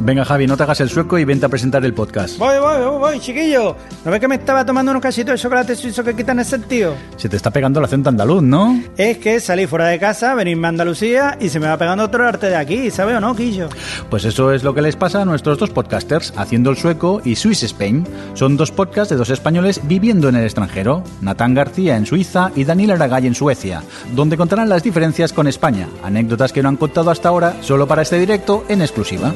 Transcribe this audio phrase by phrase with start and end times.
[0.00, 2.38] Venga, Javi, no te hagas el sueco y vente a presentar el podcast.
[2.38, 3.76] Voy, voy, voy, voy, chiquillo.
[4.04, 6.94] ¿No ves que me estaba tomando unos casitos de chocolate suizo que quitan el sentido?
[7.16, 8.80] Se te está pegando el acento andaluz, ¿no?
[8.96, 12.26] Es que salí fuera de casa, venirme a Andalucía y se me va pegando otro
[12.26, 13.68] arte de aquí, ¿sabes o no, Quillo?
[14.08, 17.34] Pues eso es lo que les pasa a nuestros dos podcasters, Haciendo el Sueco y
[17.34, 18.06] Swiss Spain.
[18.34, 22.64] Son dos podcasts de dos españoles viviendo en el extranjero, Natán García en Suiza y
[22.64, 23.82] Daniel Aragay en Suecia,
[24.14, 28.02] donde contarán las diferencias con España, anécdotas que no han contado hasta ahora solo para
[28.02, 29.32] este directo en exclusiva.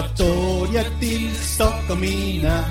[0.00, 2.64] Hjärtat till Stockholmina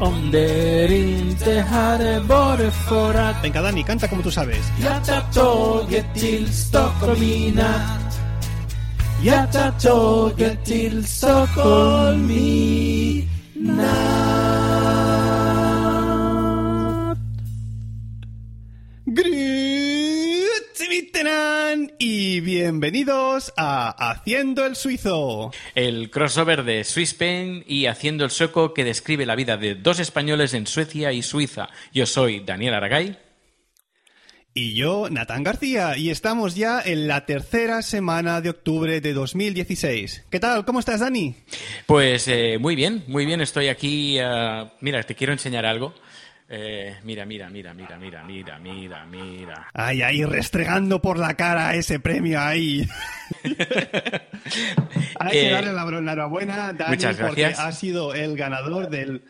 [0.00, 4.66] Om det inte hade varit för att Venga, Dani, canta como tú sabes.
[4.84, 8.06] Jag tar tåget till Stockholm i natt
[9.24, 9.52] Jag
[10.64, 11.06] till
[12.30, 15.15] i natt
[21.98, 25.50] y bienvenidos a Haciendo el Suizo.
[25.74, 30.54] El crossover de Swisspen y Haciendo el Sueco que describe la vida de dos españoles
[30.54, 31.68] en Suecia y Suiza.
[31.92, 33.18] Yo soy Daniel Aragay.
[34.54, 40.24] Y yo, Natán García, y estamos ya en la tercera semana de octubre de 2016.
[40.30, 40.64] ¿Qué tal?
[40.64, 41.34] ¿Cómo estás, Dani?
[41.84, 43.42] Pues eh, muy bien, muy bien.
[43.42, 44.16] Estoy aquí.
[44.18, 45.92] eh, mira, te quiero enseñar algo.
[46.48, 49.66] Eh, mira, mira, mira, mira, mira, mira, mira, mira.
[49.74, 52.86] Ay, ahí restregando por la cara ese premio ahí.
[55.18, 57.66] Hay que Eh, darle la enhorabuena, Dani, muchas porque gracias.
[57.66, 59.22] ha sido el ganador del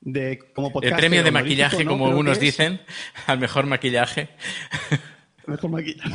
[0.00, 1.90] de como El podcaster premio de maquillaje, ¿no?
[1.92, 2.40] como Creo es.
[2.40, 2.80] dicen,
[3.26, 4.28] al mejor maquillaje.
[5.46, 6.10] Mejor maquillaje.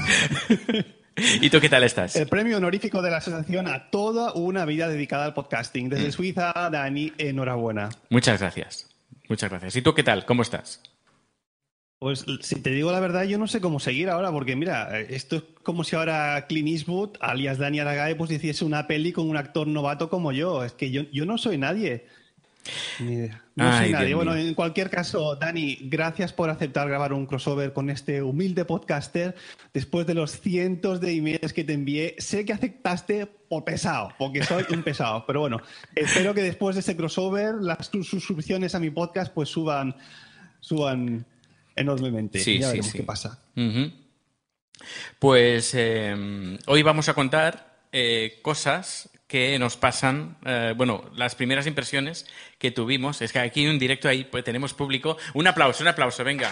[1.41, 2.15] ¿Y tú qué tal estás?
[2.15, 5.87] El premio honorífico de la asociación a toda una vida dedicada al podcasting.
[5.87, 5.89] Mm.
[5.89, 7.89] Desde Suiza, Dani, enhorabuena.
[8.09, 8.87] Muchas gracias.
[9.33, 9.75] Muchas gracias.
[9.77, 10.27] ¿Y tú qué tal?
[10.27, 10.79] ¿Cómo estás?
[11.97, 15.37] Pues si te digo la verdad, yo no sé cómo seguir ahora, porque mira, esto
[15.37, 19.35] es como si ahora Clint Eastwood, alias Dani Aragae, pues hiciese una peli con un
[19.35, 20.63] actor novato como yo.
[20.63, 22.05] Es que yo, yo no soy nadie.
[22.99, 23.43] Ni idea.
[23.55, 24.15] No Ay, nadie.
[24.15, 29.35] Bueno, en cualquier caso, Dani, gracias por aceptar grabar un crossover con este humilde podcaster.
[29.73, 34.43] Después de los cientos de emails que te envié, sé que aceptaste por pesado, porque
[34.43, 35.25] soy un pesado.
[35.27, 35.61] Pero bueno,
[35.95, 39.95] espero que después de este crossover las sus- suscripciones a mi podcast pues suban,
[40.61, 41.25] suban
[41.75, 42.39] enormemente.
[42.39, 42.97] Sí, ya sí, veremos sí.
[42.99, 43.39] qué pasa.
[45.19, 51.65] Pues eh, hoy vamos a contar eh, cosas que nos pasan, eh, bueno, las primeras
[51.65, 52.27] impresiones
[52.59, 53.19] que tuvimos.
[53.23, 55.17] Es que aquí en un directo ahí pues, tenemos público.
[55.33, 56.51] Un aplauso, un aplauso, venga.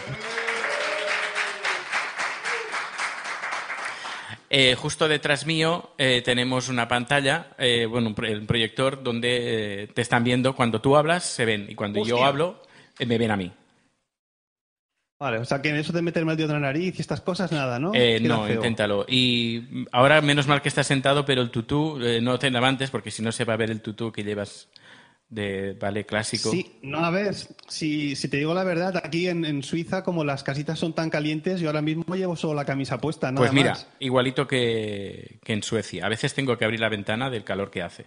[4.49, 9.87] Eh, justo detrás mío eh, tenemos una pantalla, eh, bueno, un, pro- un proyector donde
[9.93, 10.55] te están viendo.
[10.55, 11.67] Cuando tú hablas, se ven.
[11.69, 12.63] Y cuando yo hablo,
[13.05, 13.51] me ven a mí.
[15.21, 17.21] Vale, o sea que en eso de meterme el dedo en la nariz y estas
[17.21, 17.91] cosas, nada, ¿no?
[17.93, 18.55] Eh, no, feo.
[18.55, 19.05] inténtalo.
[19.07, 23.11] Y ahora, menos mal que estás sentado, pero el tutú eh, no te levantes porque
[23.11, 24.67] si no se va a ver el tutú que llevas
[25.29, 26.49] de ballet clásico.
[26.49, 27.35] Sí, no, a ver,
[27.67, 31.11] si, si te digo la verdad, aquí en, en Suiza, como las casitas son tan
[31.11, 33.87] calientes, yo ahora mismo llevo solo la camisa puesta, nada pues mira, más.
[33.99, 36.03] igualito que, que en Suecia.
[36.03, 38.05] A veces tengo que abrir la ventana del calor que hace.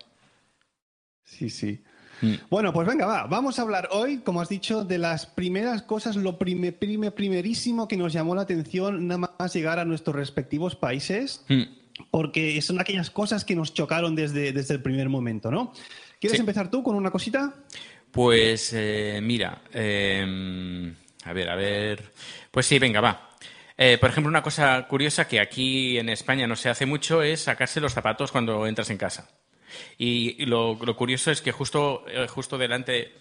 [1.22, 1.80] Sí, sí.
[2.20, 2.34] Mm.
[2.50, 3.26] Bueno, pues venga, va.
[3.26, 7.88] Vamos a hablar hoy, como has dicho, de las primeras cosas, lo prime, prime- primerísimo
[7.88, 11.62] que nos llamó la atención nada más llegar a nuestros respectivos países, Mm.
[12.10, 15.72] porque son aquellas cosas que nos chocaron desde, desde el primer momento, ¿no?
[16.20, 16.40] ¿Quieres Sí.
[16.40, 17.54] empezar tú con una cosita?
[18.10, 20.92] Pues eh, mira, eh,
[21.24, 22.12] a ver, a ver.
[22.50, 23.30] Pues sí, venga, va.
[23.76, 27.40] Eh, por ejemplo, una cosa curiosa que aquí en España no se hace mucho es
[27.40, 29.28] sacarse los zapatos cuando entras en casa.
[29.98, 33.12] Y, lo, curioso es que justo, eh, justo delante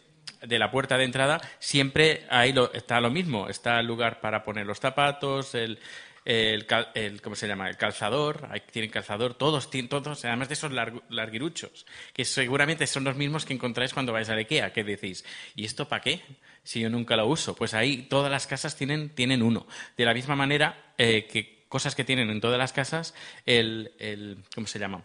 [0.42, 3.50] de la puerta de entrada siempre ahí lo, está lo mismo.
[3.50, 5.80] Está el lugar para poner los zapatos, el,
[6.26, 7.70] el, cal- el- ¿cómo se llama?
[7.70, 12.88] El calzador, ahí tienen calzador, todos tienen, todos, además de esos largu- larguiruchos, que seguramente
[12.88, 15.26] son los mismos que encontráis cuando vais a IKEA, que decís,
[15.56, 16.22] ¿y esto para qué?
[16.64, 17.56] Si yo nunca lo uso.
[17.56, 19.68] Pues ahí todas las casas tienen, tienen uno.
[19.98, 23.14] De la misma manera eh, que cosas que tienen en todas las casas,
[23.46, 25.04] el, el ¿cómo se llama?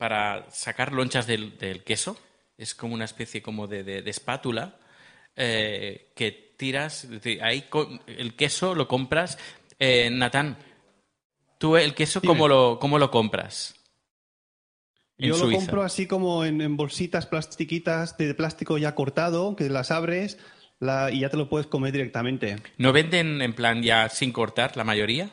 [0.00, 2.16] Para sacar lonchas del, del queso,
[2.56, 4.78] es como una especie como de, de- de espátula
[5.36, 7.06] eh, que tiras,
[7.42, 7.66] ahí
[8.06, 9.36] el queso lo compras.
[9.78, 10.56] Eh, Natán,
[11.58, 13.74] ¿tú el queso cómo lo, cómo lo compras?
[15.18, 19.90] Yo lo compro así como en, en bolsitas plastiquitas de plástico ya cortado, que las
[19.90, 20.38] abres
[20.78, 22.56] la- y ya te lo puedes comer directamente.
[22.78, 25.28] ¿No venden en plan ya sin cortar la mayoría?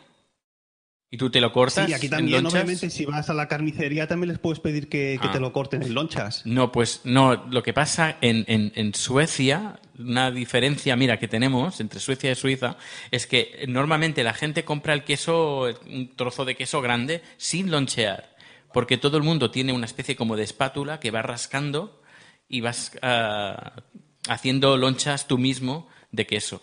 [1.09, 1.85] ¿Y tú te lo cortas?
[1.87, 5.27] Sí, aquí también, obviamente, si vas a la carnicería también les puedes pedir que, que
[5.29, 5.31] Ah.
[5.31, 6.45] te lo corten en lonchas.
[6.45, 7.45] No, pues no.
[7.49, 12.35] Lo que pasa en, en- en Suecia, una diferencia, mira, que tenemos entre Suecia y
[12.35, 12.75] Suiza,
[13.09, 18.35] es que normalmente la gente compra el queso, un trozo de queso grande, sin lonchear.
[18.73, 22.01] Porque todo el mundo tiene una especie como de espátula que va rascando
[22.49, 23.81] y vas ah,
[24.27, 26.61] haciendo lonchas tú mismo de queso.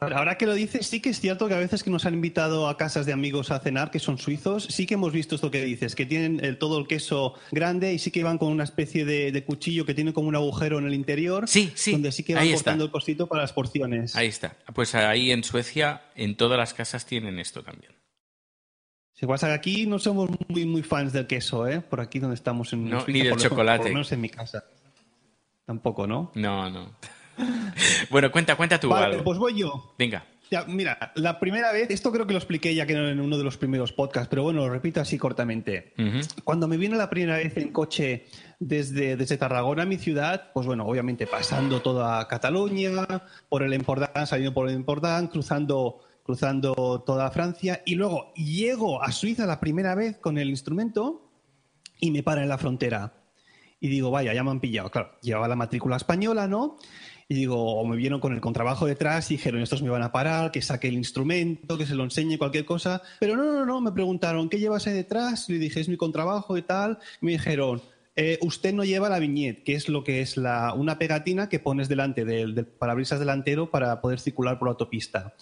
[0.00, 2.68] Ahora que lo dices, sí que es cierto que a veces que nos han invitado
[2.68, 5.64] a casas de amigos a cenar que son suizos, sí que hemos visto esto que
[5.64, 9.04] dices, que tienen el- todo el queso grande y sí que van con una especie
[9.04, 12.22] de, de cuchillo que tiene como un agujero en el interior, Sí, sí, donde sí
[12.24, 14.14] que van cortando el cosito para las porciones.
[14.16, 14.56] Ahí está.
[14.74, 17.92] Pues ahí en Suecia, en todas las casas tienen esto también.
[19.14, 21.80] Si pasa que aquí no somos muy, muy fans del queso, ¿eh?
[21.80, 23.78] Por aquí donde estamos en No, Suiza, ni del por chocolate.
[23.78, 24.64] Por lo menos en mi casa.
[25.64, 26.32] Tampoco, ¿no?
[26.34, 26.96] No, no.
[28.10, 29.24] bueno, cuenta, cuenta tú Vale, algo.
[29.24, 29.94] pues voy yo.
[29.98, 30.24] Venga.
[30.52, 33.44] Ya, mira, la primera vez, esto creo que lo expliqué ya que en uno de
[33.44, 35.94] los primeros podcasts, pero bueno, lo repito así cortamente.
[35.98, 36.18] Ujú.
[36.44, 38.26] Cuando me vine la primera vez en coche
[38.60, 42.92] desde, desde Tarragona a mi ciudad, pues bueno, obviamente pasando toda Cataluña,
[43.48, 49.10] por el Empordán, saliendo por el Empordán, cruzando, cruzando toda Francia, y luego llego a
[49.10, 51.30] Suiza la primera vez con el instrumento
[51.98, 53.14] y me para en la frontera.
[53.80, 54.90] Y digo, vaya, ya me han pillado.
[54.90, 56.76] Claro, llevaba la matrícula española, ¿no?
[57.32, 60.12] Y digo, o me vieron con el contrabajo detrás y dijeron, estos me van a
[60.12, 63.00] parar, que saque el instrumento, que se lo enseñe, cualquier cosa.
[63.20, 65.48] Pero no, no, no, me preguntaron, ¿qué llevas ahí detrás?
[65.48, 66.98] Y le dije, es mi contrabajo y tal.
[67.22, 67.80] Y me dijeron,
[68.16, 71.58] "Eh, usted no lleva la viñeta, que es lo que es la, una pegatina que
[71.58, 75.34] pones delante del, del parabrisas delantero para poder circular por la autopista.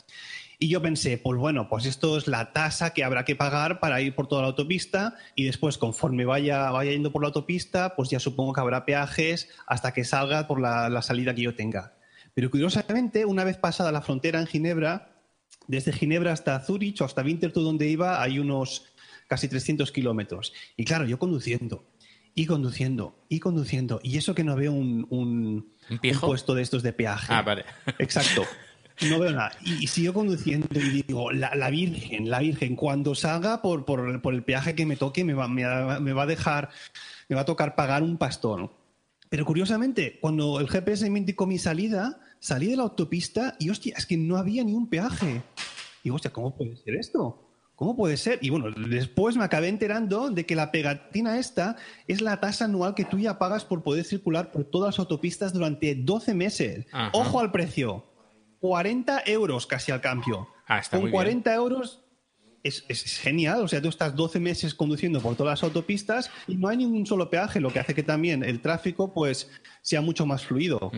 [0.63, 4.03] Y yo pensé, pues bueno, pues esto es la tasa que habrá que pagar para
[4.03, 8.11] ir por toda la autopista y después conforme vaya, vaya yendo por la autopista, pues
[8.11, 11.95] ya supongo que habrá peajes hasta que salga por la, la salida que yo tenga.
[12.35, 15.17] Pero curiosamente, una vez pasada la frontera en Ginebra,
[15.67, 18.85] desde Ginebra hasta Zurich o hasta Winterthur donde iba hay unos
[19.29, 20.53] casi 300 kilómetros.
[20.77, 21.87] Y claro, yo conduciendo
[22.35, 23.99] y conduciendo y conduciendo.
[24.03, 26.27] Y eso que no veo un, un, ¿Un pijo?
[26.27, 27.33] puesto de estos de peaje.
[27.33, 27.65] Ah, vale.
[27.99, 28.45] Exacto.
[29.09, 29.53] No veo nada.
[29.65, 34.21] Y, y sigo conduciendo y digo, la, la Virgen, la Virgen, cuando salga por, por,
[34.21, 36.69] por el peaje que me toque, me va, me, va- me va a dejar,
[37.29, 38.71] me va a tocar pagar un pastón.
[39.29, 43.95] Pero curiosamente, cuando el GPS me indicó mi salida, salí de la autopista y hostia,
[43.97, 45.43] es que no había ni un peaje.
[46.03, 47.47] Y digo, hostia, ¿cómo puede ser esto?
[47.77, 48.39] ¿Cómo puede ser?
[48.43, 52.95] Y bueno, después me acabé enterando de que la pegatina esta es la tasa anual
[52.95, 56.87] que tú ya pagas por poder circular por todas las autopistas durante 12 meses.
[56.93, 57.11] Ajá.
[57.15, 58.05] Ojo al precio.
[58.61, 60.49] 40 euros casi al cambio.
[60.67, 61.17] Ah, está Con muy bien.
[61.43, 62.01] 40 euros
[62.63, 62.85] es,
[63.21, 63.63] genial.
[63.63, 67.07] O sea, tú estás 12 meses conduciendo por todas las autopistas y no hay ningún
[67.07, 69.51] solo peaje, lo que hace que también el tráfico pues
[69.83, 70.93] sea mucho más fluido.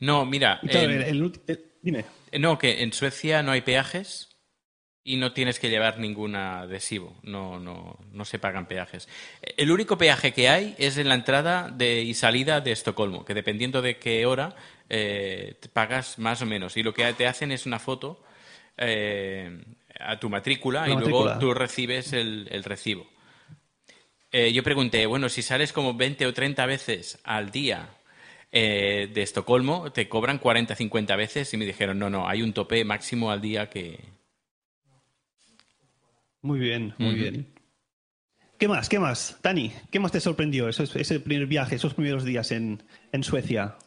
[0.00, 2.04] No, mira, Y claro, en- el- el ulti- el- dime.
[2.38, 4.33] no, que en Suecia no hay peajes
[5.04, 7.14] y no tienes que llevar ningún adhesivo.
[7.22, 9.08] No, no, no se pagan peajes.
[9.56, 13.34] El único peaje que hay es en la entrada de, y salida de Estocolmo, que
[13.34, 14.56] dependiendo de qué hora
[14.88, 16.76] eh, te pagas más o menos.
[16.76, 18.22] Y lo que te hacen es una foto
[18.78, 19.62] eh,
[20.00, 23.06] a tu matrícula La y luego tú recibes el, el recibo.
[24.36, 27.90] Eh, yo pregunté, bueno, si sales como 20 o 30 veces al día
[28.50, 32.52] eh, de Estocolmo, te cobran 40, 50 veces y me dijeron, no, no, hay un
[32.52, 34.00] tope máximo al día que...
[36.44, 37.46] Muy bien, muy bien.
[38.58, 38.90] ¿Qué más?
[38.90, 39.38] ¿Qué más?
[39.42, 42.82] Dani, ¿qué más te sorprendió ese primer viaje, esos primeros días en,
[43.12, 43.78] en Suecia?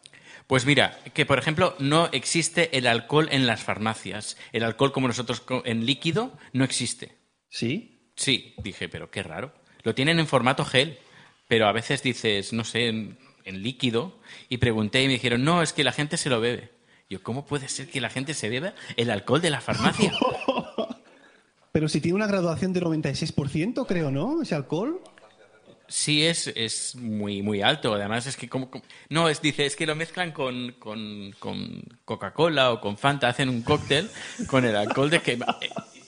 [0.48, 4.38] Pues mira, que por ejemplo no existe el alcohol en las farmacias.
[4.54, 7.16] El alcohol como nosotros en líquido no existe.
[7.48, 8.12] ¿Sí?
[8.16, 9.54] Sí, dije, pero qué raro.
[9.84, 10.98] Lo tienen en formato gel.
[11.48, 15.62] pero a veces dices, no sé, en, en líquido, y pregunté y me dijeron, no,
[15.62, 16.72] es que la gente se lo bebe.
[17.08, 20.12] Yo, ¿cómo puede ser que la gente se beba el alcohol de la farmacia?
[21.78, 24.42] Pero si tiene una graduación del 96%, creo, ¿no?
[24.42, 25.00] Ese alcohol.
[25.88, 27.94] Sí, es, es muy, muy alto.
[27.94, 31.84] Además, es que como, como- no, es, dice, es que lo mezclan con, con, con
[32.04, 34.10] Coca-Cola o con Fanta, hacen un cóctel
[34.48, 35.40] con el alcohol de que eh,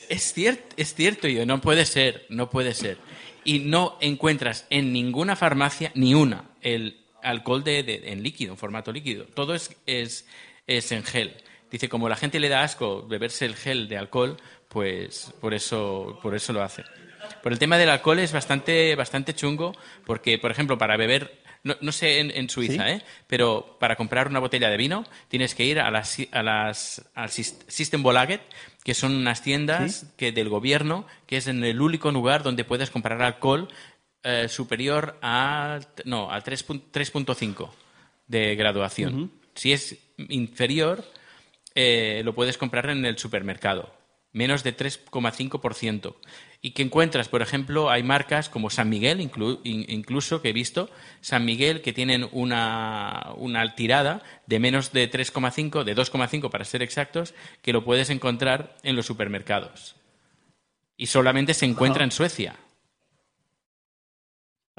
[0.10, 2.98] es cierto, es cierto, yo no puede ser, no puede ser.
[3.44, 8.58] Y no encuentras en ninguna farmacia ni una el alcohol de, de- en líquido, en
[8.58, 9.26] formato líquido.
[9.36, 10.26] Todo es, es,
[10.66, 11.36] es en gel.
[11.70, 14.38] Dice, como la gente le da asco beberse el gel de alcohol,
[14.70, 16.84] pues por eso, por eso lo hace.
[17.44, 19.74] Por el tema del alcohol es bastante, bastante chungo,
[20.06, 23.02] porque, por ejemplo, para beber, no, no sé en, en Suiza, ¿eh?
[23.28, 27.30] pero para comprar una botella de vino tienes que ir a las, a las al
[27.30, 28.42] Sis- Systembolaget,
[28.84, 32.90] que son unas tiendas que del gobierno, que es en el único lugar donde puedes
[32.90, 33.68] comprar alcohol
[34.24, 37.70] eh, superior a, no, a 3 pun- 3.5
[38.28, 39.32] de graduación.
[39.56, 39.98] Si es
[40.30, 41.04] inferior,
[41.76, 43.94] eh, lo puedes comprar en el supermercado,
[44.32, 46.16] menos de 3,5%.
[46.62, 50.54] Y que encuentras, por ejemplo, hay marcas como San Miguel, inclu- in- incluso que he
[50.54, 50.90] visto,
[51.22, 56.82] San Miguel que tienen una, una tirada de menos de 3,5, de 2,5 para ser
[56.82, 59.96] exactos, que lo puedes encontrar en los supermercados.
[60.98, 62.56] Y solamente se encuentra en Suecia.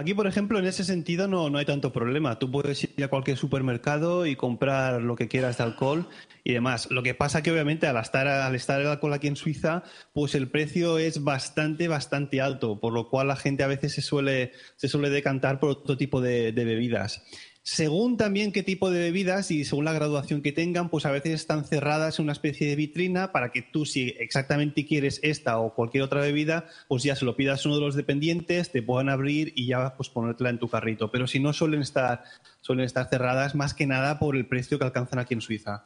[0.00, 2.38] Aquí, por ejemplo, en ese sentido no, no hay tanto problema.
[2.38, 6.08] Tú puedes ir a cualquier supermercado y comprar lo que quieras de alcohol
[6.42, 6.90] y demás.
[6.90, 9.82] Lo que pasa que obviamente al estar, al estar el alcohol aquí en Suiza,
[10.14, 14.00] pues el precio es bastante, bastante alto, por lo cual la gente a veces se
[14.00, 17.22] suele, se suele decantar por otro tipo de, de bebidas.
[17.62, 21.34] Según también qué tipo de bebidas y según la graduación que tengan, pues a veces
[21.34, 25.74] están cerradas en una especie de vitrina para que tú, si exactamente quieres esta o
[25.74, 29.10] cualquier otra bebida, pues ya se lo pidas a uno de los dependientes, te puedan
[29.10, 31.10] abrir y ya pues ponértela en tu carrito.
[31.10, 32.24] Pero si no suelen estar,
[32.62, 35.84] suelen estar cerradas más que nada por el precio que alcanzan aquí en Suiza.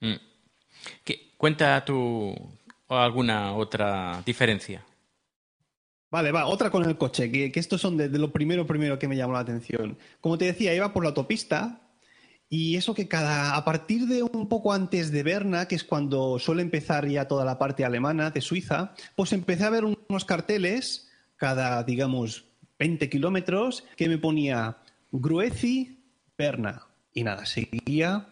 [0.00, 0.14] Mm.
[1.04, 2.34] ¿Qué- cuenta tú
[2.88, 4.82] alguna otra diferencia.
[6.16, 8.98] Vale, va, otra con el coche, que, que estos son de, de lo primero, primero
[8.98, 9.98] que me llamó la atención.
[10.22, 11.82] Como te decía, iba por la autopista
[12.48, 16.38] y eso que cada, a partir de un poco antes de Berna, que es cuando
[16.38, 21.10] suele empezar ya toda la parte alemana de Suiza, pues empecé a ver unos carteles
[21.36, 22.46] cada, digamos,
[22.78, 24.78] 20 kilómetros que me ponía
[25.12, 26.00] Gruezi,
[26.38, 26.86] Berna.
[27.12, 28.28] Y nada, seguía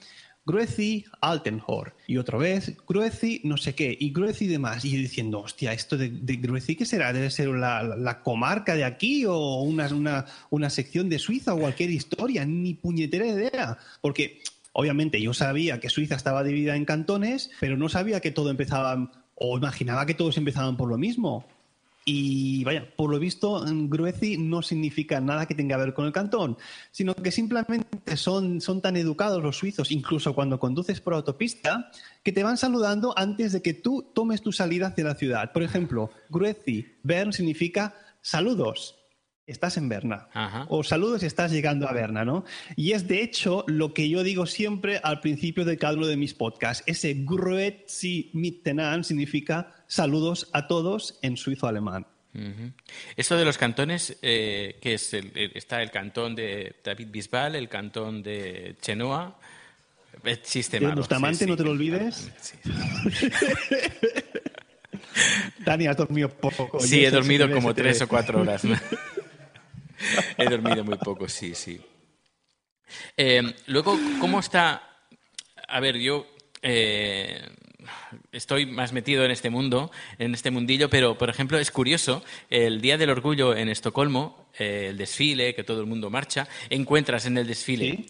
[0.47, 1.95] Gruezi, Altenhor.
[2.07, 4.85] Y otra vez, Gruezi, no sé qué, y Gruezi demás.
[4.85, 7.13] Y diciendo, hostia, ¿esto de, de Gruezi qué será?
[7.13, 11.55] ¿Debe ser la, la- la comarca de aquí o una, una, una sección de Suiza
[11.55, 12.45] o cualquier historia?
[12.45, 13.79] Ni puñetera idea.
[14.03, 18.51] Porque, obviamente, yo sabía que Suiza estaba dividida en cantones, pero no sabía que todo
[18.51, 21.47] empezaba, o imaginaba que todos empezaban por lo mismo.
[22.07, 26.05] Y vaya, por lo visto, en Gruezi no significa nada que tenga que ver con
[26.05, 26.59] el cantón,
[26.91, 31.91] sino que simplemente son, son tan educados los suizos, incluso cuando conduces por autopista,
[32.23, 35.53] que te van saludando antes de que tú tomes tu salida hacia la ciudad.
[35.53, 38.97] Por ejemplo, Gruezi, Bern significa saludos.
[39.47, 40.29] Estás en Berna.
[40.33, 40.67] Ajá.
[40.71, 42.45] O saludos, estás llegando a Berna, ¿no?
[42.77, 46.17] Y es de hecho lo que yo digo siempre al principio de cada uno de
[46.17, 46.83] mis podcasts.
[46.87, 52.07] Ese Grüezi mitenan significa saludos a todos en suizo alemán.
[53.17, 57.69] Esto de los cantones, eh, que es el- está el cantón de David Bisbal, el
[57.69, 59.39] cantón de Chenoa.
[60.23, 60.97] De malo.
[60.97, 61.51] Bustamante, sí, sí.
[61.51, 62.33] no te lo olvides.
[62.41, 62.57] Sí,
[65.65, 66.81] Dani, has dormido poco.
[66.81, 68.63] Sí, he dormido como tres o cuatro horas.
[70.39, 71.81] he dormido muy poco, sí, sí.
[73.17, 74.83] Eh, luego, ¿cómo está?
[75.69, 76.27] A ver, yo
[76.63, 77.41] eh,
[78.33, 82.81] estoy más metido en este mundo, en este mundillo, pero, por ejemplo, es curioso, el
[82.81, 87.39] Día del Orgullo en Estocolmo, eh, el desfile, que todo el mundo marcha, encuentras en
[87.39, 88.07] el desfile Sí.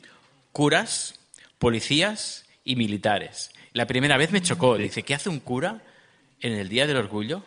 [0.52, 1.18] curas,
[1.58, 3.50] policías y militares.
[3.72, 5.82] La primera vez me chocó, dice, ¿qué hace un cura
[6.40, 7.42] en el Día del Orgullo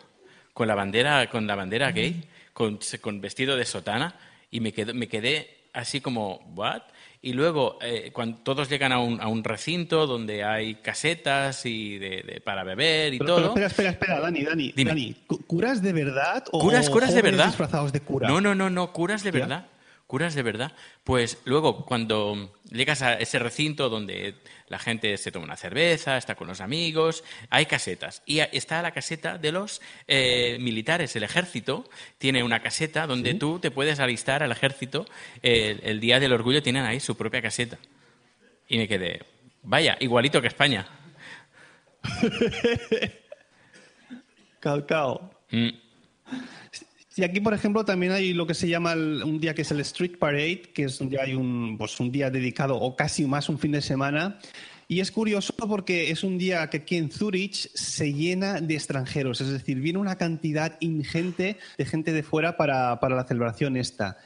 [0.52, 4.16] con la bandera, con la bandera gay, con, con vestido de sotana?
[4.50, 6.82] Y me quedé, me quedé así como, ¿what?
[7.20, 11.98] Y luego, eh, cuando todos llegan a un, a un recinto donde hay casetas y
[11.98, 13.54] de, de- para beber y Pero, todo.
[13.54, 14.72] pero espera, espera, espera, Dani, Dani.
[14.76, 14.90] Dime.
[14.90, 17.46] Dani, ¿cu- ¿curas de verdad o ¿Curas, curas de verdad?
[17.46, 18.28] disfrazados de cura?
[18.28, 19.66] No, no, no, no, curas de verdad.
[20.08, 20.72] Curas de verdad.
[21.04, 24.36] Pues luego, cuando llegas a ese recinto donde
[24.68, 28.22] la gente se toma una cerveza, está con los amigos, hay casetas.
[28.24, 31.14] Y está la caseta de los eh, militares.
[31.14, 31.84] El ejército
[32.16, 35.04] tiene una caseta donde tú te puedes alistar al ejército.
[35.42, 37.76] El, el Día del Orgullo tienen ahí su propia caseta.
[38.66, 39.20] Y me quedé,
[39.62, 40.88] vaya, igualito que España.
[44.60, 45.30] Calcao.
[45.50, 45.68] Mm.
[47.18, 49.80] Sí, aquí, por ejemplo, también hay lo que se llama un día que es el
[49.80, 53.58] Street Parade, que es donde hay un, pues, un día dedicado, o casi más un
[53.58, 54.38] fin de semana.
[54.86, 59.40] Y es curioso porque es un día que aquí en Zurich se llena de extranjeros,
[59.40, 64.18] es decir, viene una cantidad ingente de gente de fuera para, para la celebración esta.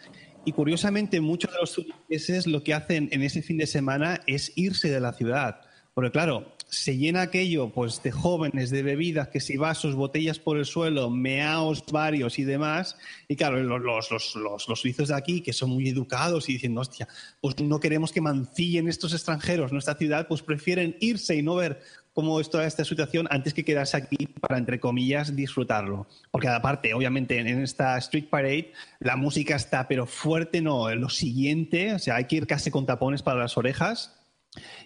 [0.44, 4.52] Y curiosamente, muchos de los zuricheses lo que hacen en ese fin de semana es
[4.54, 5.62] irse de la ciudad.
[5.94, 10.56] Porque claro, se llena aquello pues de jóvenes, de bebidas, que si vasos, botellas por
[10.56, 12.96] el suelo, meaos varios y demás.
[13.28, 16.76] Y claro, los, los, los, los, suizos de aquí, que son muy educados y dicen,
[16.78, 17.06] hostia,
[17.42, 21.82] pues no queremos que mancillen estos extranjeros nuestra ciudad, pues prefieren irse y no ver
[22.14, 26.06] cómo es toda esta situación antes que quedarse aquí para, entre comillas, disfrutarlo.
[26.30, 31.92] Porque aparte, obviamente, en esta Street Parade la música está, pero fuerte no, lo siguiente,
[31.92, 34.21] o sea, hay que ir casi con tapones para las orejas.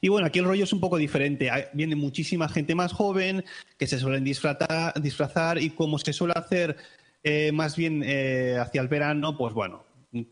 [0.01, 1.51] Y bueno, aquí el rollo es un poco diferente.
[1.51, 3.45] Hay- Viene muchísima gente más joven
[3.79, 6.77] que se suelen disfrazar, y como se suele hacer
[7.23, 9.85] eh, más bien eh, hacia el verano, pues bueno,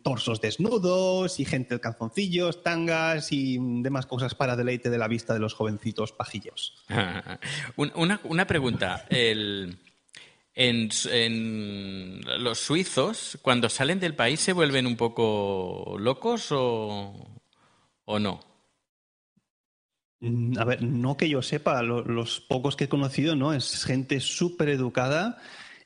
[0.05, 5.35] torsos desnudos y gente en calzoncillos, tangas y demás cosas para deleite de la vista
[5.35, 6.85] de los jovencitos pajillos.
[7.77, 9.05] Un- una, pregunta.
[9.11, 9.77] En,
[12.39, 17.11] los suizos, cuando salen del país, ¿se vuelven un poco locos o
[18.07, 18.54] no?
[20.21, 23.53] Mm, A ver, no que yo sepa, lo- los pocos que he conocido, ¿no?
[23.53, 25.39] Es gente súper educada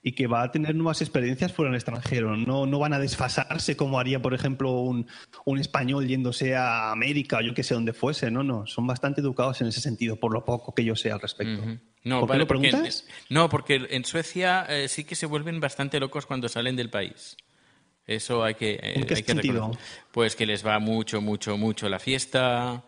[0.03, 2.37] y que va a tener nuevas experiencias fuera del extranjero.
[2.37, 5.09] No, no van a desfasarse como haría, por ejemplo, un,
[5.45, 8.31] un español yéndose a América o yo que sé dónde fuese.
[8.31, 11.21] No, no, son bastante educados en ese sentido, por lo poco que yo sé al
[11.21, 11.63] respecto.
[12.05, 13.05] No, ¿Por qué lo porque- preguntas?
[13.29, 17.37] no, porque en Suecia eh, sí que se vuelven bastante locos cuando salen del país.
[18.07, 19.73] Eso hay que, eh, ¿En qué hay sentido?
[20.13, 22.85] Pues que les va mucho, mucho, mucho la fiesta.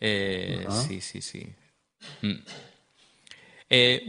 [0.00, 0.66] Eh.
[0.86, 1.46] Sí, sí, sí.
[2.22, 2.34] Mm.
[3.70, 4.06] Eh,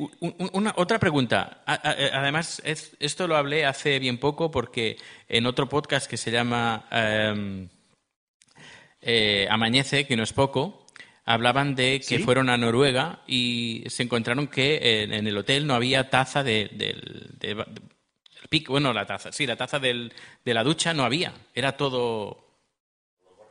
[0.54, 1.64] una, otra pregunta.
[1.98, 6.32] Eh, Además, es- esto lo hablé hace bien poco porque en otro podcast que se
[6.32, 7.68] llama em,
[9.02, 10.86] eh, Amañece, que no es poco,
[11.26, 12.24] hablaban de que ¿Sí?
[12.24, 16.70] fueron a Noruega y se encontraron que en, en el hotel no había taza de,
[16.74, 17.66] del de-
[18.68, 20.12] bueno, la taza, sí, la taza del-
[20.44, 22.48] de la ducha no había, era todo,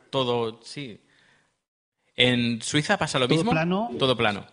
[0.09, 0.99] todo, sí.
[2.19, 3.89] En Suiza pasa lo ¿Todo mismo, plano?
[3.97, 4.45] todo plano.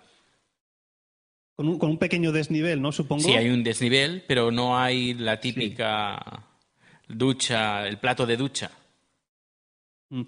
[1.57, 2.93] Con un, con un pequeño desnivel, ¿no?
[2.93, 3.25] Supongo.
[3.25, 6.45] Sí, hay un desnivel, pero no hay la típica
[7.09, 8.71] ducha, el plato de ducha.
[10.11, 10.23] Mm.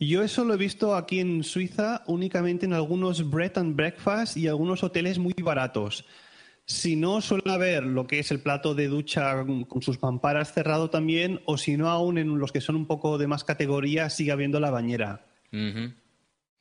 [0.00, 4.48] Yo eso lo he visto aquí en Suiza únicamente en algunos bread and breakfast y
[4.48, 6.04] algunos hoteles muy baratos.
[6.64, 10.90] Si no, suele haber lo que es el plato de ducha con sus mamparas cerrado
[10.90, 14.32] también, o si no, aún en los que son un poco de más categoría, sigue
[14.32, 15.24] habiendo la bañera.
[15.52, 15.92] Ujú.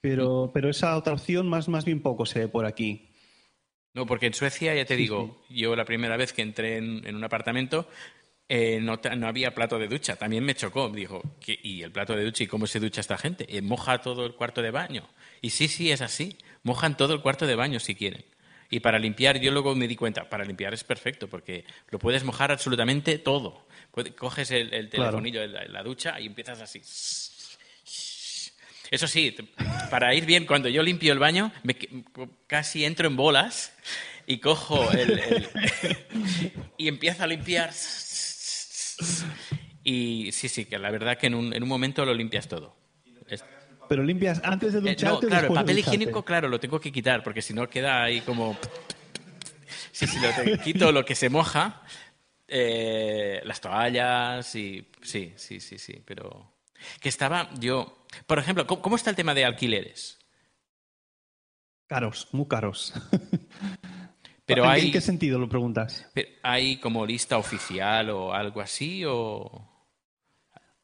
[0.01, 3.09] Pero, pero esa otra opción más, más bien poco se ve por aquí.
[3.93, 7.15] No, porque en Suecia, ya te digo, yo la primera vez que entré en, en
[7.15, 7.87] un apartamento
[8.47, 10.15] eh, no, no había plato de ducha.
[10.15, 10.89] También me chocó.
[10.89, 12.43] Dijo, ¿qué- ¿y el plato de ducha?
[12.43, 13.45] ¿Y cómo se ducha esta gente?
[13.49, 15.07] Eh, moja todo el cuarto de baño.
[15.41, 16.37] Y sí, sí, es así.
[16.63, 18.23] Mojan todo el cuarto de baño si quieren.
[18.71, 22.23] Y para limpiar, yo luego me di cuenta, para limpiar es perfecto, porque lo puedes
[22.23, 23.65] mojar absolutamente todo.
[24.17, 26.79] Coges el, el telefonillo de la, la ducha y empiezas así.
[28.91, 29.35] Eso sí,
[29.89, 31.75] para ir bien, cuando yo limpio el baño, me
[32.47, 33.73] casi entro en bolas
[34.25, 35.49] y cojo el, el-
[36.77, 37.71] y empiezo a limpiar.
[39.83, 42.75] Y sí, sí, que la verdad que en un, en un momento lo limpias todo.
[43.87, 46.79] Pero limpias antes de eh, ducharte no, claro, el de papel higiénico, claro, lo tengo
[46.79, 48.55] que quitar, porque si no queda ahí como...
[49.91, 51.81] Sí, sí, lo te- quito lo que se moja,
[52.47, 54.85] eh, las toallas y...
[55.01, 56.51] Sí, sí, sí, sí, pero...
[56.99, 58.05] Que estaba yo...
[58.25, 60.17] Por ejemplo, ¿cómo, está el tema de alquileres?
[61.87, 62.93] Caros, muy caros.
[64.45, 66.07] Pero ¿En, hay- ¿En qué sentido lo preguntas?
[66.43, 69.67] ¿Hay como lista oficial o algo así o...?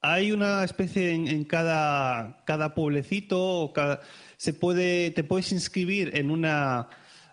[0.01, 4.01] Hay una especie en, en cada, cada pueblecito, o cada,
[4.37, 6.89] se puede, te puedes inscribir en una,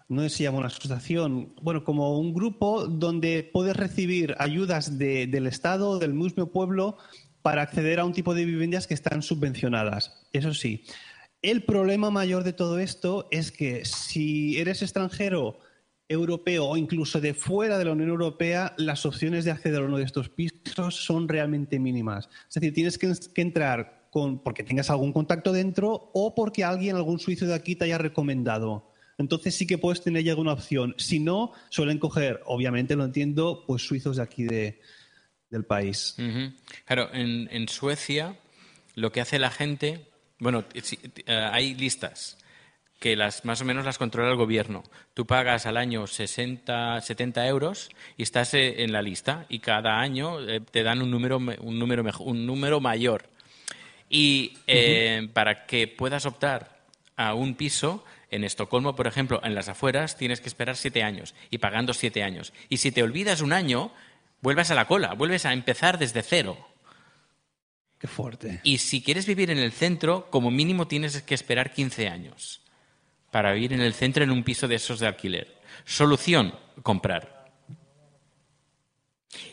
[0.08, 4.96] no sé si se llama una asociación, bueno, como un grupo donde puedes recibir ayudas
[4.98, 6.96] de- del Estado, del mismo pueblo,
[7.42, 10.26] para acceder a un tipo de viviendas que están subvencionadas.
[10.32, 10.84] Eso sí.
[11.42, 15.58] El problema mayor de todo esto es que si eres extranjero,
[16.08, 19.98] europeo o incluso de fuera de la Unión Europea, las opciones de acceder a uno
[19.98, 22.28] de estos pisos son realmente mínimas.
[22.48, 27.18] Es decir, tienes que, entrar con, porque tengas algún contacto dentro o porque alguien, algún
[27.18, 28.90] suizo de aquí, te haya recomendado.
[29.18, 30.94] Entonces sí que puedes tener ya alguna opción.
[30.98, 34.80] Si no, suelen coger, obviamente lo entiendo, pues suizos de aquí de,
[35.52, 36.16] del país.
[36.86, 38.34] Claro, en, en Suecia
[38.96, 42.38] lo que hace la gente, bueno, eh, hay listas.
[42.98, 44.84] que las más o menos las controla el gobierno.
[45.12, 50.00] Tú pagas al año 60, 70 euros y estás eh, en la lista y cada
[50.00, 53.24] año eh, te dan un número, un número, un número mayor.
[54.08, 56.82] Y eh, para que puedas optar
[57.16, 61.34] a un piso, en Estocolmo, por ejemplo, en las afueras, tienes que esperar siete años
[61.50, 62.52] y pagando siete años.
[62.68, 63.92] Y si te olvidas un año,
[64.42, 66.58] vuelves a la cola, vuelves a empezar desde cero.
[67.98, 68.60] Qué fuerte.
[68.64, 72.60] Y si quieres vivir en el centro, como mínimo tienes que esperar 15 años
[73.30, 75.56] para vivir en el centro en un piso de esos de alquiler.
[75.84, 77.50] Solución, comprar.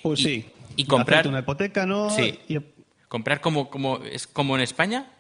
[0.02, 0.50] Pues sí.
[0.76, 2.10] Y, comprar una hipoteca, ¿no?
[2.10, 2.40] Sí.
[3.08, 5.12] Comprar como, como, es como en España.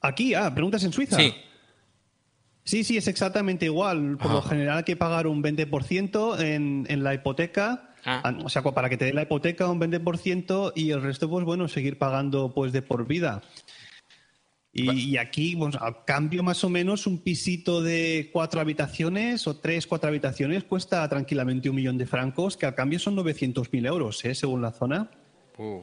[0.00, 1.16] Aquí, ah, preguntas en Suiza.
[1.16, 1.34] Sí.
[2.68, 4.18] Sí, sí, es exactamente igual.
[4.18, 4.42] Por lo Ah.
[4.42, 7.94] general hay que pagar un 20% en, en la hipoteca.
[8.04, 8.36] Ah.
[8.44, 11.66] O sea, para que te dé la hipoteca un 20% y el resto, pues bueno,
[11.66, 13.40] seguir pagando pues de por vida.
[14.70, 19.56] Y, y aquí, pues, a cambio más o menos, un pisito de cuatro habitaciones o
[19.56, 24.22] tres, cuatro habitaciones cuesta tranquilamente un millón de francos, que al cambio son 900.000 euros,
[24.26, 24.34] ¿eh?
[24.34, 25.10] según la zona.
[25.56, 25.80] Uh.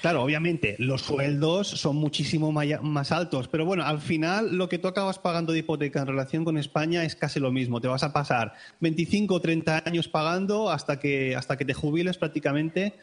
[0.00, 4.86] Claro, obviamente, los sueldos son muchísimo más altos, pero bueno, al final lo que tú
[4.86, 7.80] acabas pagando de hipoteca en relación con España es casi lo mismo.
[7.80, 12.16] Te vas a pasar 25 o 30 años pagando hasta que, hasta que te jubiles
[12.16, 12.94] prácticamente,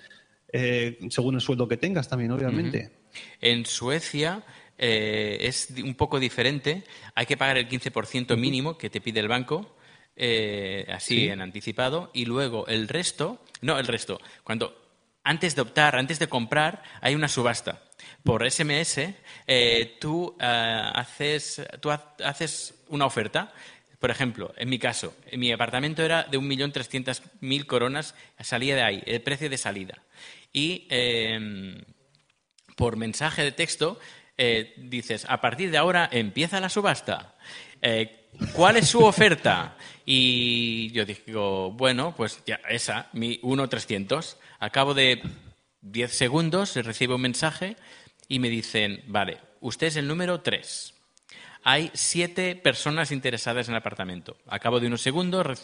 [0.53, 2.91] eh, según el sueldo que tengas también, obviamente.
[3.41, 4.43] En Suecia
[4.77, 6.83] eh, es un poco diferente.
[7.13, 9.75] Hay que pagar el 15% mínimo que te pide el banco,
[10.15, 11.27] eh, así Sí.
[11.27, 14.84] en anticipado, y luego el resto, no el resto, cuando
[15.25, 17.81] antes de optar, antes de comprar, hay una subasta.
[18.23, 19.13] Por SMS,
[19.47, 23.51] eh, tú, eh, haces, tú ha- haces una oferta.
[23.99, 29.21] Por ejemplo, en mi caso, mi apartamento era de 1.300.000 coronas, salía de ahí, el
[29.21, 30.01] precio de salida.
[30.53, 31.83] Y eh,
[32.75, 33.99] por mensaje de texto
[34.37, 37.35] eh, dices, a partir de ahora empieza la subasta.
[37.81, 39.77] Eh, ¿Cuál es su oferta?
[40.05, 44.35] Y yo digo, bueno, pues ya, esa, mi 1.300.
[44.59, 45.21] Al cabo de
[45.81, 47.75] 10 segundos recibo un mensaje
[48.27, 50.93] y me dicen, vale, usted es el número 3.
[51.63, 54.37] Hay siete personas interesadas en el apartamento.
[54.47, 55.63] Al cabo de unos segundos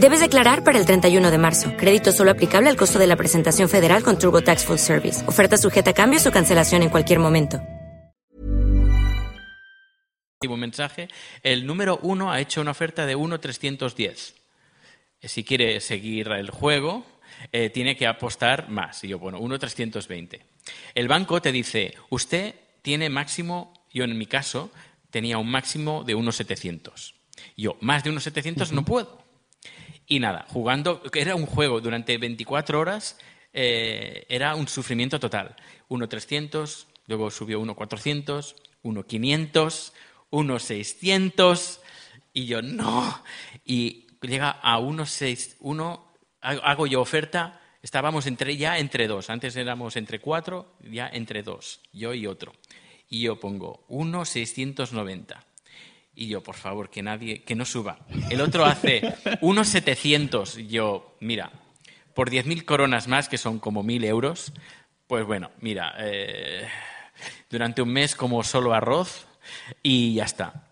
[0.00, 1.74] Debes declarar para el 31 de marzo.
[1.76, 5.28] Crédito solo aplicable al costo de la presentación federal con TurboTax Full Service.
[5.28, 7.60] Oferta sujeta a cambios o cancelación en cualquier momento.
[10.48, 11.08] un mensaje.
[11.42, 14.32] El número uno ha hecho una oferta de 1.310.
[15.20, 17.04] Eh, Si quiere seguir el juego,
[17.52, 19.04] eh, tiene que apostar más.
[19.04, 20.40] Y yo, bueno, 1.320.
[20.94, 24.72] El banco te dice, usted tiene máximo, yo en mi caso
[25.10, 27.12] tenía un máximo de 1.700.
[27.54, 29.19] Yo, más de 1.700 no puedo.
[30.10, 33.16] Y nada, jugando, era un juego durante 24 horas,
[33.52, 35.54] eh, era un sufrimiento total.
[35.88, 39.92] 1.300, luego subió 1.400, 1.500,
[40.32, 41.78] 1.600,
[42.32, 43.22] y yo, no.
[43.64, 49.94] Y llega a 1.6, 1, hago yo oferta, estábamos entre, ya entre dos, antes éramos
[49.94, 52.52] entre cuatro, ya entre dos, yo y otro.
[53.08, 55.49] Y yo pongo 1.690.
[56.20, 58.00] Y yo, por favor, que nadie, que no suba.
[58.28, 60.68] El otro hace unos 700.
[60.68, 61.50] Yo, mira,
[62.12, 64.52] por 10.000 coronas más, que son como 1.000 euros,
[65.06, 66.68] pues bueno, mira, eh,
[67.48, 69.28] durante un mes como solo arroz
[69.82, 70.66] y ya está.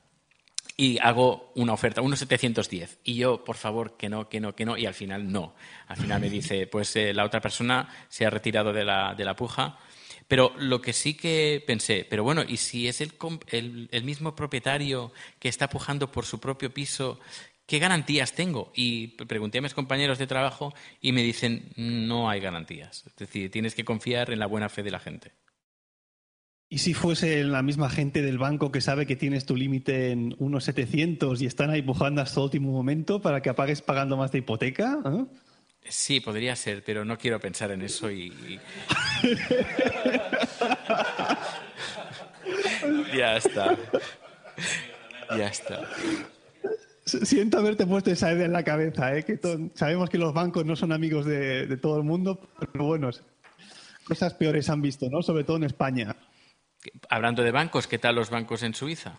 [0.77, 2.99] y hago una oferta, unos 710.
[3.05, 4.77] Y yo, por favor, que no, que no, que no.
[4.77, 5.55] Y al final no.
[5.87, 9.25] Al final me dice, pues eh, la otra persona se ha retirado de la, de
[9.25, 9.79] la puja.
[10.29, 13.15] Pero lo que sí que pensé, pero bueno, ¿y si es el,
[13.91, 17.19] el, mismo propietario que está pujando por su propio piso,
[17.67, 18.71] qué garantías tengo?
[18.75, 23.05] Y pregunté a mis compañeros de trabajo y me dicen, no hay garantías.
[23.07, 25.33] Es decir, tienes que confiar en la buena fe de la gente.
[26.71, 30.37] ¿Y si fuese la misma gente del banco que sabe que tienes tu límite en
[30.39, 34.33] unos 700 y están ahí pujando hasta el último momento para que apagues pagando más
[34.33, 34.99] de hipoteca?
[35.07, 35.25] ¿eh?
[35.89, 38.25] Sí, podría ser, pero no quiero pensar en eso y...
[38.27, 38.61] y-
[43.17, 43.77] ya está.
[45.37, 45.81] Ya está.
[47.05, 49.25] Siento haberte puesto esa idea en la cabeza, ¿eh?
[49.25, 49.39] que
[49.75, 53.11] sabemos que los bancos no son amigos de, de todo el mundo, pero bueno,
[54.05, 55.23] cosas peores han visto, ¿no?
[55.23, 56.15] Sobre todo en España.
[57.09, 59.17] Hablando de bancos, ¿qué tal los bancos en Suiza?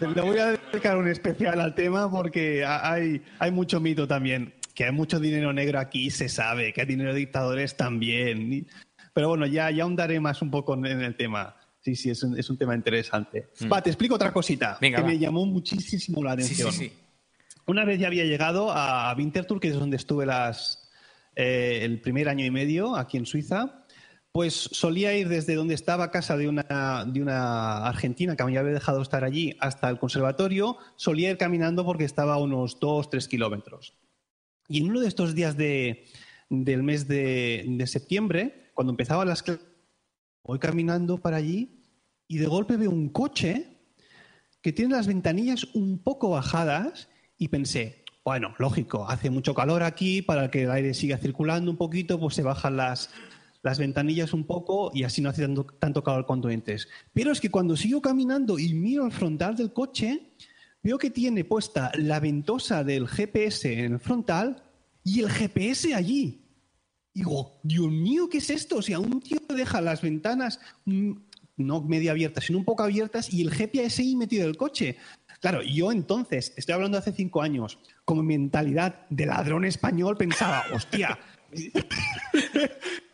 [0.00, 4.54] Le voy a dedicar un especial al tema porque ha- hay, hay mucho mito también.
[4.74, 6.72] Que hay mucho dinero negro aquí, se sabe.
[6.72, 8.66] Que hay dinero de dictadores también.
[9.14, 11.56] Pero bueno, ya, ya ahondaré más un poco en el tema.
[11.80, 13.48] Sí, sí, es un, es un tema interesante.
[13.60, 13.72] Mm.
[13.72, 15.08] Va, te explico otra cosita Venga, que va.
[15.08, 16.72] me llamó muchísimo la Sí, atención.
[16.72, 16.92] sí, sí.
[17.66, 20.90] Una vez ya había llegado a Winterthur, que es donde estuve las,
[21.34, 23.85] eh, el primer año y medio aquí en Suiza,
[24.36, 28.70] pues solía ir desde donde estaba casa de una, de una argentina que me había
[28.74, 33.94] dejado estar allí hasta el conservatorio, solía ir caminando porque estaba unos 2, 3 kilómetros.
[34.68, 36.04] Y en uno de estos días de-
[36.50, 39.64] del mes de, de septiembre, cuando empezaban las clases,
[40.44, 41.80] voy caminando para allí
[42.28, 43.78] y de golpe veo un coche
[44.60, 50.20] que tiene las ventanillas un poco bajadas y pensé, bueno, lógico, hace mucho calor aquí,
[50.20, 53.08] para que el aire siga circulando un poquito, pues se bajan las,
[53.66, 56.88] las ventanillas un poco y así no hace tanto, tanto calor cuando entres.
[57.12, 60.34] Pero es que cuando sigo caminando y miro el frontal del coche,
[60.84, 64.62] veo que tiene puesta la ventosa del GPS en el frontal
[65.02, 66.44] y el GPS allí.
[67.12, 68.76] Digo, Dios mío, ¿qué es esto?
[68.76, 71.12] O sea, un tío deja las ventanas mm,
[71.56, 74.96] no medio abiertas, sino un poco abiertas y el GPS ahí metido en el coche.
[75.40, 80.62] Claro, yo entonces, estoy hablando de hace cinco años, como mentalidad de ladrón español, pensaba,
[80.72, 81.18] hostia,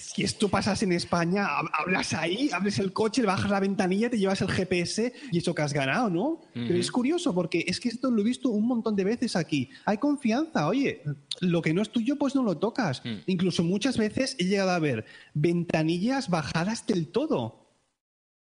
[0.00, 4.10] si esto pasas en España, hab- hablas ahí, abres el coche, le bajas la ventanilla,
[4.10, 6.40] te llevas el GPS y eso que has ganado, ¿no?
[6.54, 9.70] Pero es curioso porque es que esto lo he visto un montón de veces aquí.
[9.84, 11.02] Hay confianza, oye,
[11.40, 13.02] lo que no es tuyo pues no lo tocas.
[13.26, 17.62] Incluso muchas veces he llegado a ver ventanillas bajadas del todo.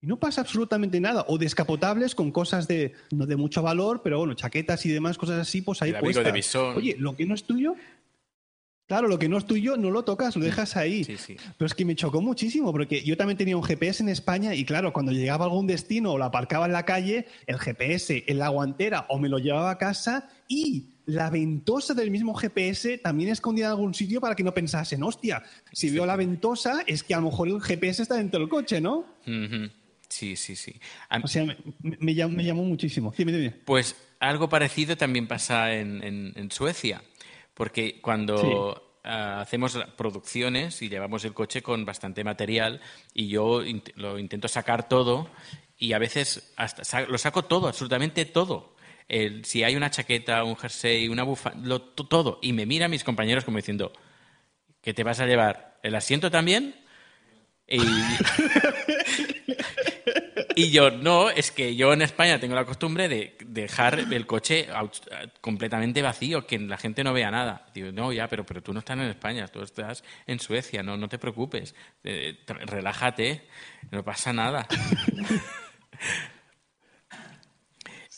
[0.02, 1.26] Y no pasa absolutamente nada.
[1.28, 5.40] O descapotables con cosas de no de mucho valor, pero bueno, chaquetas y demás cosas
[5.42, 6.34] así, pues ahí de puestas.
[6.34, 6.78] visón.
[6.78, 7.76] Oye, lo que no es tuyo,
[8.90, 11.06] claro, lo que no es tuyo no lo tocas, lo dejas ahí.
[11.06, 11.38] Sí, sí.
[11.58, 14.66] Pero es que me chocó muchísimo, porque yo también tenía un GPS en España y
[14.66, 18.38] claro, cuando llegaba a algún destino o lo aparcaba en la calle, el GPS en
[18.40, 23.30] la guantera o me lo llevaba a casa y la ventosa del mismo GPS también
[23.30, 27.14] escondida en algún sitio para que no pensasen, hostia, si veo la ventosa es que
[27.14, 29.06] a lo mejor el GPS está dentro del coche, ¿no?
[30.08, 30.74] Sí, sí, sí.
[31.10, 31.56] A- O sea, me,
[32.00, 33.12] me llamó, me llamó muchísimo.
[33.66, 37.04] Pues algo parecido también pasa en, en- en Suecia,
[37.60, 42.80] porque cuando ah, hacemos producciones y llevamos el coche con bastante material
[43.14, 45.30] y yo int- lo intento sacar todo
[45.78, 48.76] y a veces hasta sa- lo saco todo, absolutamente todo.
[49.10, 52.40] El- si hay una chaqueta, un jersey, una bufanda, todo.
[52.42, 53.92] Y me miran mis compañeros como diciendo,
[54.82, 55.80] ¿qué te vas a llevar?
[55.84, 56.76] ¿El asiento también?
[57.68, 57.80] Y,
[60.56, 64.68] y yo, no, es que yo en España tengo la costumbre de dejar el coche
[65.42, 67.68] completamente vacío, que la gente no vea nada.
[67.74, 70.98] Digo, no, ya, pero, pero tú no estás en España, tú estás en Suecia, no,
[70.98, 73.48] no te preocupes, Eh, relájate,
[73.92, 74.68] no pasa nada.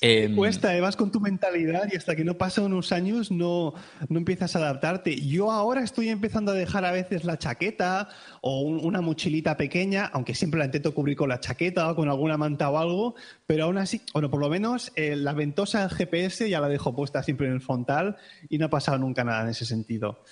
[0.03, 3.75] Em, Cuesta, eh, vas con tu mentalidad y hasta que no pasan unos años no,
[4.09, 5.15] no empiezas a adaptarte.
[5.21, 8.09] Yo ahora estoy empezando a dejar a veces la chaqueta
[8.41, 12.09] o un- una mochilita pequeña, aunque siempre la intento cubrir con la chaqueta o con
[12.09, 13.13] alguna manta o algo,
[13.45, 16.95] pero aún así, bueno, por lo menos eh, la ventosa del GPS ya la dejo
[16.95, 18.17] puesta siempre en el frontal
[18.49, 20.23] y no ha pasado nunca nada en ese sentido.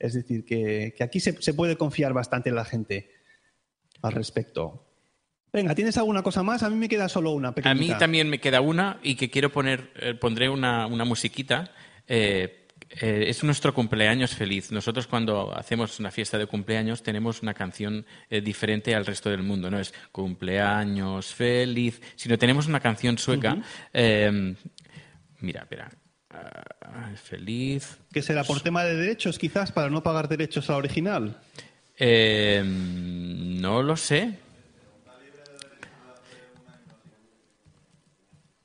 [0.00, 3.08] Es decir, que, que aquí se, se puede confiar bastante en la gente
[4.02, 4.84] al respecto.
[5.52, 6.62] Venga, ¿tienes alguna cosa más?
[6.62, 7.94] A mí me queda solo una A pequeñita.
[7.94, 11.70] mí también me queda una y que quiero poner, eh, pondré una, una musiquita.
[12.08, 12.66] Eh,
[13.00, 14.70] eh, es nuestro cumpleaños feliz.
[14.72, 19.70] Nosotros cuando hacemos una fiesta de cumpleaños tenemos una canción diferente al resto del mundo.
[19.70, 23.58] No es cumpleaños feliz, sino tenemos una canción sueca.
[23.92, 24.54] eh,
[25.40, 25.90] mira, espera.
[26.30, 27.98] Ah, feliz.
[28.10, 31.36] Que será por tema de derechos, quizás, para no pagar derechos al original.
[31.98, 34.38] Eh, no lo sé.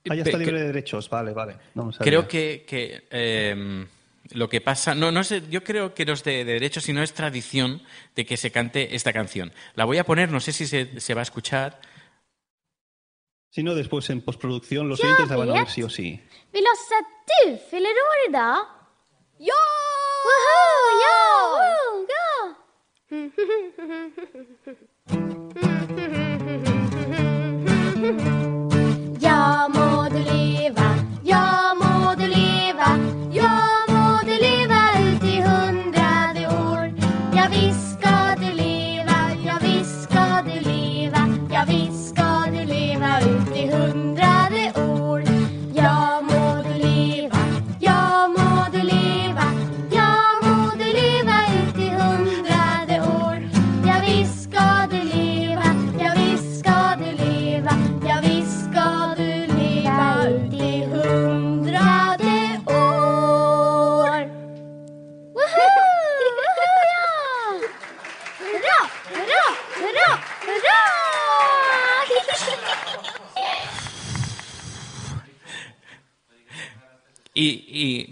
[0.10, 1.10] Ah, ya está libre de derechos.
[1.10, 1.56] Vale, vale.
[1.76, 1.91] No.
[2.00, 3.86] Creo que, que, eh,
[4.32, 7.02] lo que pasa, no, no sé, yo creo que no es de, de derecho, sino
[7.02, 7.82] es tradición
[8.15, 9.54] de que se cante esta canción.
[9.76, 11.80] La voy a poner, no sé si se, se va a escuchar.
[13.50, 16.22] Si no, después en postproducción los oyentes la van a ver sí o sí.
[16.54, 17.08] Vi låtsas att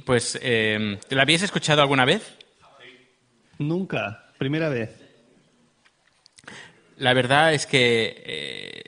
[0.05, 2.35] pues, eh, ¿la habíais escuchado alguna vez?
[3.57, 4.31] Nunca.
[4.37, 4.91] Primera vez.
[6.97, 8.83] La verdad es que eh,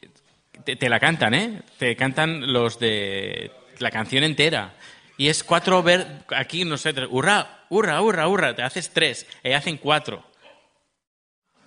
[0.64, 1.62] te, te la cantan, ¿eh?
[1.78, 4.74] Te cantan los de la canción entera.
[5.18, 9.52] Y es cuatro ver aquí, no sé, hurra, hurra, hurra, hurra, te haces tres, y
[9.52, 10.24] hacen cuatro.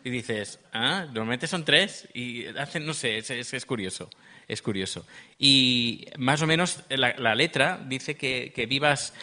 [0.05, 4.09] Y dices, ah, normalmente son tres, y hacen, no sé, es, es- es curioso,
[4.53, 5.07] es curioso.
[5.39, 9.15] Y más o menos la, la letra dice que, que vivas,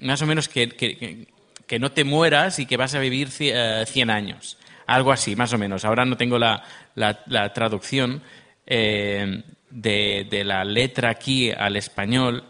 [0.00, 1.26] más o menos que, que-
[1.80, 4.56] no te mueras y que vas a vivir ci- eh, 100 años.
[4.86, 5.84] Algo así, más o menos.
[5.84, 6.62] Ahora no tengo la,
[6.94, 8.22] la- la traducción
[8.66, 12.44] eh, de, de la letra aquí al español,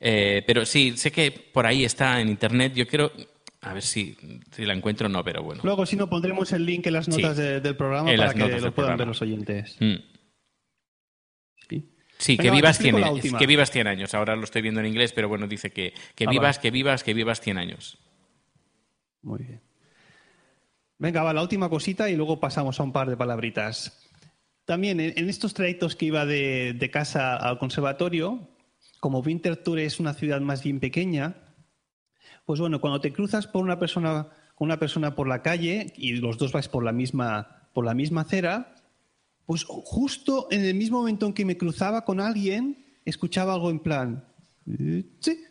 [0.00, 2.72] eh, pero sí, sé que por ahí está en internet.
[2.74, 3.12] Yo quiero,
[3.60, 4.16] a ver si,
[4.50, 5.60] si la encuentro o no, pero bueno.
[5.64, 7.10] Luego, si no, pondremos el link en las Sí.
[7.10, 8.96] notas de- del programa para que lo puedan programa.
[8.96, 9.76] ver los oyentes.
[9.80, 9.94] Mm.
[12.22, 13.38] Sí, que Venga, vivas, te 100, explico la años, última.
[13.38, 14.14] que vivas 100 años.
[14.14, 16.62] Ahora lo estoy viendo en inglés, pero bueno, dice que, que Ah, vivas, vale.
[16.62, 17.98] que vivas, que vivas 100 años.
[19.22, 19.60] Muy bien.
[20.98, 24.08] Venga, va, la última cosita y luego pasamos a un par de palabritas.
[24.64, 28.48] También en, estos trayectos que iba de, de casa al conservatorio,
[29.00, 31.34] como Winterthur es una ciudad más bien pequeña,
[32.46, 36.12] pues bueno, cuando te cruzas por una persona, con una persona por la calle y
[36.16, 38.76] los dos vais por la misma, por la misma acera,
[39.52, 43.80] pues justo en el mismo momento en que me cruzaba con alguien, escuchaba algo en
[43.80, 44.24] plan,
[44.66, 45.44] "Eh, sí,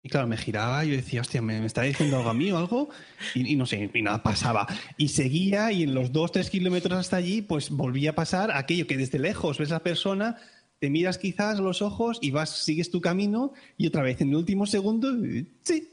[0.00, 2.58] y claro, me giraba y yo decía, hostia, ¿me, está diciendo algo a mí o
[2.58, 2.88] algo?
[3.34, 4.68] Y, no sé, y nada pasaba.
[4.96, 8.86] Y seguía y en los dos, tres kilómetros hasta allí, pues volvía a pasar aquello
[8.86, 10.36] que desde lejos ves a la persona,
[10.78, 14.36] te miras quizás los ojos y vas, sigues tu camino y otra vez en el
[14.36, 15.88] último segundo, eh, sí.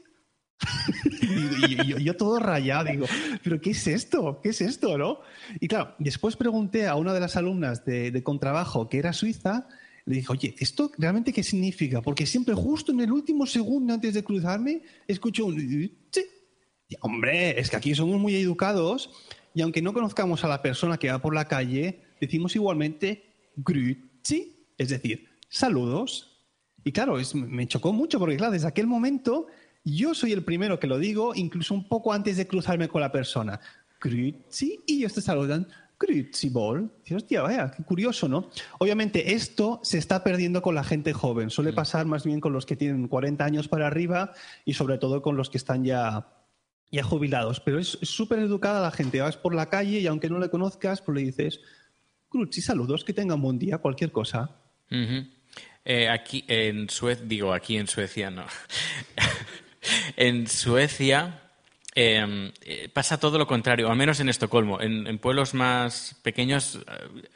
[1.22, 3.06] y, yo todo rayado, digo,
[3.42, 4.40] ¿pero qué es esto?
[4.42, 5.20] ¿Qué es esto, no?
[5.60, 9.68] Y claro, después pregunté a una de las alumnas de, de contrabajo que era suiza,
[10.06, 12.02] le dije, oye, ¿esto realmente qué significa?
[12.02, 15.58] Porque siempre justo en el último segundo antes de cruzarme escucho un...
[16.10, 16.24] "Sí".
[16.88, 19.10] Y, hombre, es que aquí somos muy educados
[19.54, 24.66] y aunque no conozcamos a la persona que va por la calle, decimos igualmente grüezi,
[24.78, 26.26] es decir, saludos.
[26.82, 29.46] Y claro, es- me chocó mucho porque claro, desde aquel momento
[29.84, 33.12] yo soy el primero que lo digo, incluso un poco antes de cruzarme con la
[33.12, 33.60] persona.
[34.00, 36.90] Grüezi, y ellos te saludan Grüezi Ball.
[37.02, 38.50] Dices, hostia, vaya, qué curioso, ¿no?
[38.78, 41.50] Obviamente esto se está perdiendo con la gente joven.
[41.50, 44.32] Suele pasar más bien con los que tienen 40 años para arriba
[44.64, 46.28] y sobre todo con los que están ya,
[46.90, 47.60] ya jubilados.
[47.60, 49.20] Pero es súper educada la gente.
[49.20, 51.60] Vas por la calle y aunque no le conozcas, pues le dices,
[52.30, 54.56] Grüezi, saludos, que tengan buen día, cualquier cosa.
[55.84, 58.44] Eh, aquí en Suecia, digo aquí en Suecia, no.
[60.16, 61.40] en Suecia
[61.96, 64.80] eh, eh, pasa todo lo contrario, al menos en Estocolmo.
[64.80, 66.76] En, pueblos más pequeños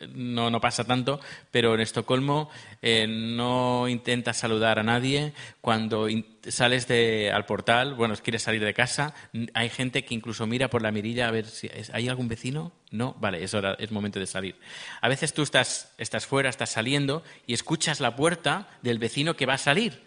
[0.00, 5.32] eh, no, pasa tanto, pero en Estocolmo eh, no intentas saludar a nadie.
[5.60, 6.06] Cuando
[6.46, 9.14] sales de, al portal, bueno, quieres salir de casa,
[9.54, 12.72] hay gente que incluso mira por la mirilla a ver si hay algún vecino.
[12.92, 14.54] No, vale, es hora, es momento de salir.
[15.00, 19.46] A veces tú estás, estás fuera, estás saliendo y escuchas la puerta del vecino que
[19.46, 20.04] va a salir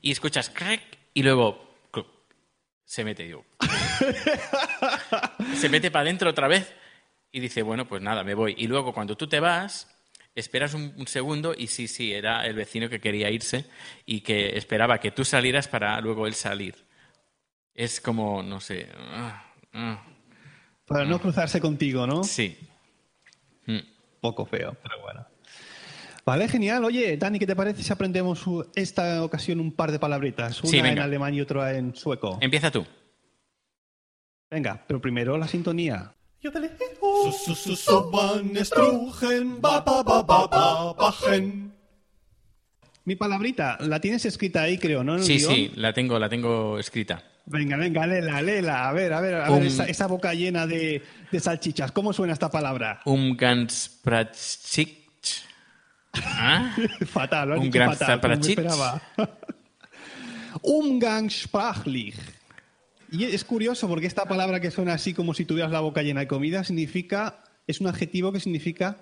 [0.00, 0.80] y escuchas crack
[1.12, 1.69] y luego
[2.90, 3.44] se mete yo.
[5.54, 6.74] se mete para adentro otra vez
[7.30, 8.56] y dice, bueno, pues nada, me voy.
[8.58, 9.88] Y luego cuando tú te vas,
[10.34, 13.66] esperas un, un segundo y sí, sí, era el vecino que quería irse
[14.06, 16.84] y que esperaba que tú salieras para luego él salir.
[17.74, 18.88] Es como, no sé.
[18.98, 20.02] ah, ah,
[20.84, 22.24] Para no cruzarse contigo, ¿no?
[22.24, 22.58] Sí.
[23.66, 23.78] Mm.
[24.20, 25.29] Poco feo, pero bueno.
[26.30, 26.84] Vale, genial.
[26.84, 28.44] Oye, Dani, ¿qué te parece si aprendemos
[28.76, 30.62] esta ocasión un par de palabritas?
[30.62, 32.38] Una Sí, en alemán y otra en sueco.
[32.40, 32.86] Empieza tú.
[34.48, 36.14] Venga, pero primero la sintonía.
[39.60, 41.74] Ba, bachen.
[43.04, 45.14] Mi palabrita, la tienes escrita ahí, creo, ¿no?
[45.14, 45.52] En el Sí, guion?
[45.52, 47.24] sí, la tengo, la tengo escrita.
[47.46, 48.88] Venga, venga, lela, lela.
[48.88, 51.02] A ver, a ver, a Um, ver, esa, esa boca llena de,
[51.32, 51.90] de salchichas.
[51.90, 53.00] ¿Cómo suena esta palabra?
[53.04, 54.99] Umgangspratzig.
[56.12, 56.74] ¿Ah?
[57.06, 58.20] fatal, lo Un gran fatal.
[60.62, 62.16] Umgangssprachlich.
[63.12, 66.20] Y es curioso porque esta palabra que suena así como si tuvieras la boca llena
[66.20, 68.98] de comida significa, es un adjetivo que significa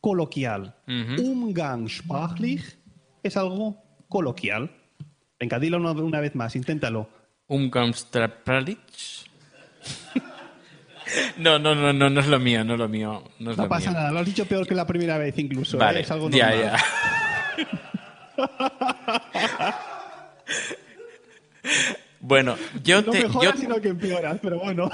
[0.00, 0.76] coloquial.
[0.86, 1.22] Ujú.
[1.22, 2.78] Umgangssprachlich
[3.22, 4.70] es algo coloquial.
[5.38, 7.08] Venga, dilo una, una vez más, inténtalo.
[7.46, 8.78] Umgangspratzig.
[11.38, 13.22] No, no, no, no, no es lo mío, no es lo mío.
[13.38, 13.98] No, es No lo pasa mío.
[14.00, 15.76] nada, lo has dicho peor que la primera vez incluso.
[15.76, 15.80] ¿eh?
[15.80, 16.72] Vale, Es algo ya, normal.
[16.72, 16.78] ya.
[22.20, 24.90] Bueno, yo no te, mejoras, yo- sino que empeoras, pero bueno.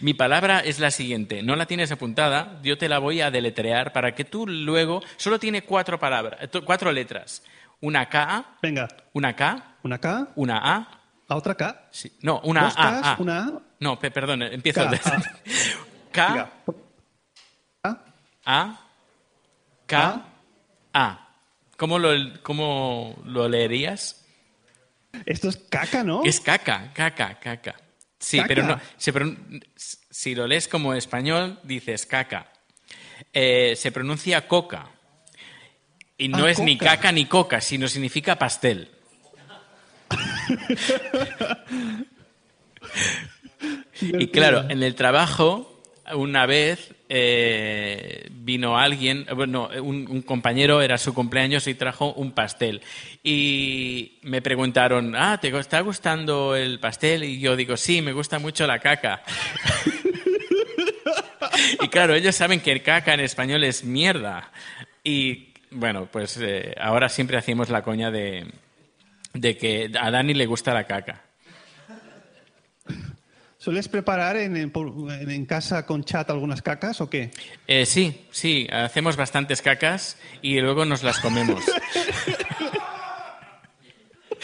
[0.00, 1.42] mi palabra es la siguiente.
[1.42, 5.02] No la tienes apuntada, yo te la voy a deletrear para que tú luego.
[5.16, 7.42] Solo tiene cuatro palabras, eh, cuatro letras.
[7.80, 11.00] Una K, Venga, una K, una K, una A.
[11.34, 11.88] a otra K.
[11.90, 13.16] sí, no, una Dos A, Ks, A.
[13.18, 13.52] una A.
[13.80, 14.88] No, pe- perdón, empiezo.
[14.88, 16.12] K, A.
[16.12, 16.50] K.
[17.82, 17.98] A,
[18.46, 18.80] A,
[19.86, 20.24] K,
[20.94, 21.28] A.
[21.76, 22.10] ¿Cómo lo,
[22.42, 24.24] cómo lo leerías?
[25.26, 26.22] Esto es caca, ¿no?
[26.24, 27.74] Es caca, caca, caca.
[28.18, 28.48] Sí, Caca.
[28.48, 28.80] pero no.
[28.96, 29.12] se
[29.76, 32.50] si lo lees como español, dices caca.
[33.32, 34.88] Eh, se pronuncia coca.
[36.16, 38.90] Y no Ah, es ni caca ni coca, sino significa pastel.
[44.00, 45.82] Y claro, en el trabajo,
[46.14, 52.32] una vez eh, vino alguien, eh, bueno, un, compañero, era su cumpleaños y trajo un
[52.32, 52.82] pastel.
[53.22, 57.24] Y me preguntaron, ah, ¿te está gustando el pastel?
[57.24, 59.22] Y yo digo, sí, me gusta mucho la caca.
[61.82, 64.50] y claro, ellos saben que el caca en español es mierda.
[65.02, 68.46] Y bueno, pues eh, ahora siempre hacemos la coña de,
[69.34, 71.22] de que a Dani le gusta la caca.
[73.58, 77.30] ¿Sueles preparar en, casa con chat algunas cacas o qué?
[77.66, 81.64] Eh, sí, sí, hacemos bastantes cacas y luego nos las comemos.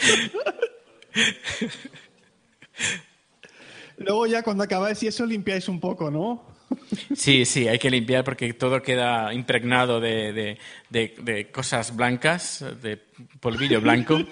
[3.97, 6.50] Luego ya cuando acabáis y eso limpiáis un poco, ¿no?
[7.15, 10.57] Sí, sí, hay que limpiar porque todo queda impregnado de, de-
[10.89, 12.97] de- de cosas blancas, de
[13.39, 14.19] polvillo blanco.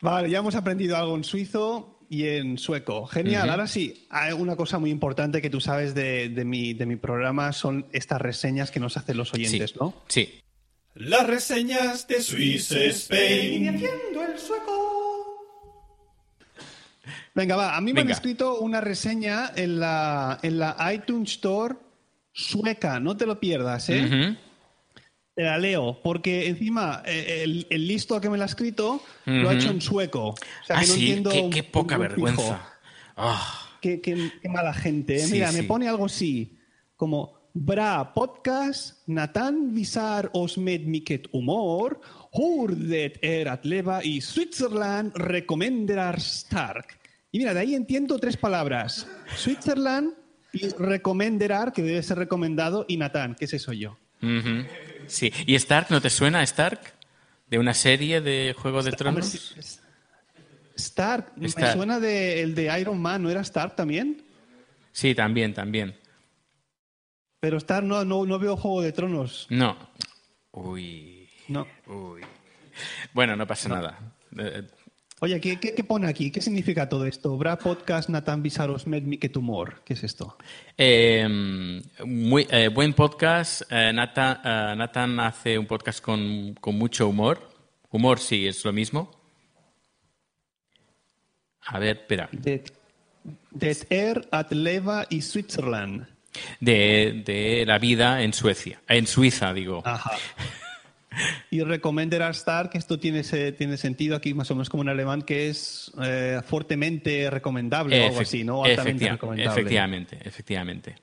[0.00, 3.06] Vale, ya hemos aprendido algo en suizo y en sueco.
[3.06, 3.50] Genial.
[3.50, 6.96] Ahora sí, hay una cosa muy importante que tú sabes de, de mi, de mi
[6.96, 10.02] programa son estas reseñas que nos hacen los oyentes, ¿no?
[10.08, 10.40] Sí.
[10.94, 13.68] Las reseñas de Swiss Spain.
[13.68, 14.97] Haciendo el sueco.
[17.38, 17.76] Venga, va.
[17.76, 21.76] A mí me han escrito una reseña en la, en la iTunes Store
[22.32, 22.98] sueca.
[22.98, 24.36] No te lo pierdas, ¿eh?
[25.36, 29.48] Te la leo, porque encima eh, el, el listo que me la ha escrito lo
[29.48, 30.30] ha hecho en sueco.
[30.30, 30.34] O
[30.66, 32.60] sea, ah, que no sí, entiendo qué, poca un vergüenza.
[33.16, 35.14] Ah, Qué, qué- qué mala gente.
[35.14, 35.20] ¿eh?
[35.20, 35.58] Sí, Mira, sí.
[35.58, 36.58] me pone algo así,
[36.96, 42.00] como Bra podcast, Nathan visar os med miket humor,
[42.32, 46.98] hurdet er at leva y Switzerland recomenderar stark.
[47.30, 49.06] Y mira, de ahí entiendo tres palabras.
[49.36, 50.14] Switzerland
[50.52, 53.98] y recomenderar, que debe ser recomendado, y Nathan, que ese soy yo.
[55.06, 55.32] Sí.
[55.46, 56.80] ¿Y Stark no te suena, Stark?
[57.48, 59.26] ¿De una serie de Juego de Hombre, Tronos?
[59.26, 59.80] sí, es-
[60.76, 61.72] Stark, me Stark.
[61.74, 64.22] suena de, el de Iron Man, ¿no era Stark también?
[64.92, 65.96] Sí, también, también.
[67.40, 69.46] Pero Stark no, no, no veo Juego de Tronos.
[69.50, 69.76] No.
[70.52, 71.28] Uy.
[71.48, 71.66] No.
[71.86, 72.22] Uy.
[73.12, 73.98] Bueno, no pasa nada.
[75.20, 76.30] Oye, ¿qué, qué, qué pone aquí?
[76.30, 77.36] ¿Qué significa todo esto?
[77.36, 79.82] Bra podcast Nathan Visaros med miket humor.
[79.84, 80.36] ¿Qué es esto?
[80.76, 81.26] Eh,
[82.04, 83.62] muy, eh, buen podcast.
[83.68, 87.50] Eh, Nathan, eh, Nathan hace un podcast con, con mucho humor.
[87.90, 89.10] Humor sí, es lo mismo.
[91.66, 92.28] A ver, espera.
[92.30, 92.70] Det,
[93.50, 96.06] det er at leva i Switzerland.
[96.60, 98.80] De, de la vida en Suecia.
[98.86, 99.82] En Suiza, digo.
[99.84, 100.12] Ajá.
[101.50, 105.22] Y recomendar a Stark, esto tiene, tiene sentido aquí más o menos como en alemán,
[105.22, 108.64] que es eh, fuertemente recomendable o algo así, ¿no?
[108.64, 109.60] Altamente efectiva- recomendable.
[109.60, 110.94] efectivamente, efectivamente.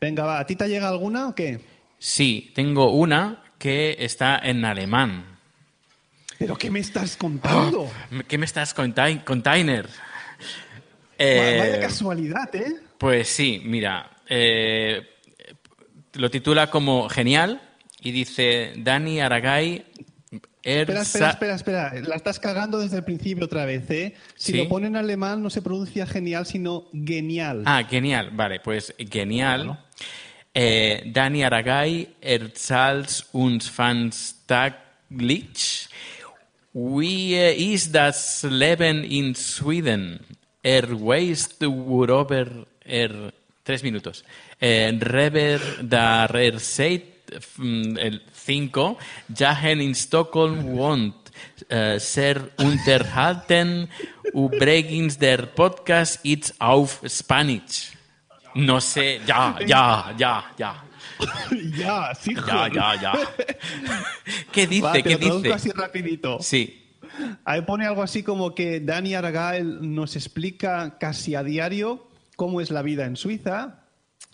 [0.00, 1.60] Venga, va, ¿a ti te llega alguna o qué?
[1.98, 5.24] Sí, tengo una que está en alemán.
[6.38, 7.90] ¿Pero qué me estás contando?
[8.28, 9.88] ¿Qué me estás contai- container?
[11.18, 12.76] Eh, Vaya casualidad, ¿eh?
[12.98, 15.00] Pues sí, mira, eh,
[16.14, 17.62] lo titula como Genial
[18.06, 19.84] y dice Dani Aragay.
[20.62, 21.92] Espera, espera, Erza- espera, espera.
[22.06, 24.14] La estás cagando desde el principio otra vez, ¿eh?
[24.36, 24.58] Si Sí.
[24.58, 27.62] lo pone en alemán no se pronuncia genial, sino genial.
[27.66, 29.78] Ah, genial, vale, pues genial.
[30.54, 35.88] Eh, Dani Aragay erzählt uns fans taglich,
[36.72, 37.36] wie
[37.74, 40.20] ist das Leben in Sweden?
[40.62, 43.32] Er weiß worüber er...
[43.62, 44.24] Tres minutos.
[44.60, 47.02] Eh, Reber der er seit
[47.58, 48.98] el 5
[49.34, 51.14] Jahren in Stockholm wohnt.
[51.68, 53.88] Äh, sehr unterhalten.
[54.32, 57.92] Übrigens, der Podcast ist auf Spanish.
[58.54, 60.82] No sé, ya, ya, ya, ya.
[61.76, 63.12] ya, sí, Ya, ya, ya.
[64.52, 64.82] ¿Qué dice?
[64.82, 65.52] Va, te ¿Qué dice?
[65.52, 66.38] así rapidito.
[66.40, 66.82] Sí.
[67.44, 72.06] Ahí pone algo así como que Dani Aragael nos explica casi a diario
[72.36, 73.85] cómo es la vida en Suiza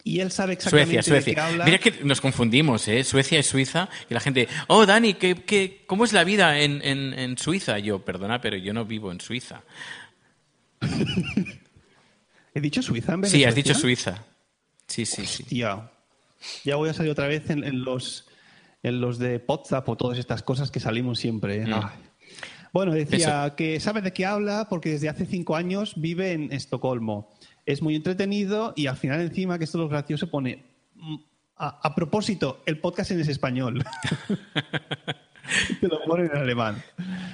[0.04, 1.64] y él sabe exactamente Suecia, de qué habla.
[1.64, 3.04] Mira que nos confundimos, ¿eh?
[3.04, 3.88] Suecia y Suiza.
[4.10, 7.78] Y la gente, oh, Dani, ¿qué, qué, cómo es la vida en, en, en Suiza?
[7.78, 9.62] Yo, perdona, pero yo no vivo en Suiza.
[12.54, 13.74] ¿He dicho Suiza en vez Sí, has dicho?
[13.74, 14.24] Suiza.
[14.86, 15.44] Sí, sí, sí.
[15.44, 15.90] Hostia.
[16.64, 18.26] Ya voy a salir otra vez en, en los
[18.82, 21.62] en los de WhatsApp o todas estas cosas que salimos siempre.
[21.62, 21.66] ¿eh?
[21.66, 21.74] Mm.
[21.74, 22.12] Ay.
[22.72, 27.30] Bueno, decía que sabe de qué habla porque desde hace cinco años vive en Estocolmo.
[27.66, 30.64] Es muy entretenido y al final encima, que esto es lo gracioso, pone...
[30.94, 31.16] mm,
[31.56, 33.84] A, a propósito, el podcast en es español.
[35.80, 36.82] Te lo pone en alemán.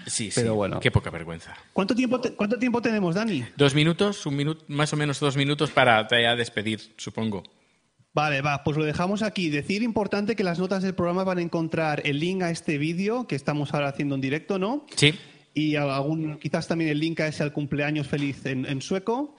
[0.06, 0.40] Sí, sí.
[0.40, 0.80] Pero bueno.
[0.80, 1.54] Qué poca vergüenza.
[1.72, 3.44] ¿Cuánto tiempo, te- ¿Cuánto tiempo tenemos, Dani?
[3.56, 7.42] Dos minutos, un minuto, más o menos dos minutos para ya despedir, supongo.
[8.14, 9.50] Vale, va, pues lo dejamos aquí.
[9.50, 13.26] Decir importante que las notas del programa van a encontrar el link a este vídeo
[13.28, 14.86] que estamos ahora haciendo en directo, ¿no?
[14.96, 15.14] Sí.
[15.54, 19.36] Y algún, quizás también el link a ese al cumpleaños feliz en, en sueco.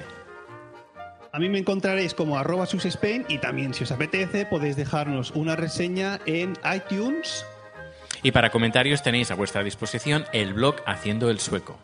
[1.33, 2.66] A mí me encontraréis como arroba
[3.29, 7.45] y también, si os apetece, podéis dejarnos una reseña en iTunes
[8.23, 11.79] Y para comentarios tenéis a vuestra disposición el blog Haciendo el Sueco.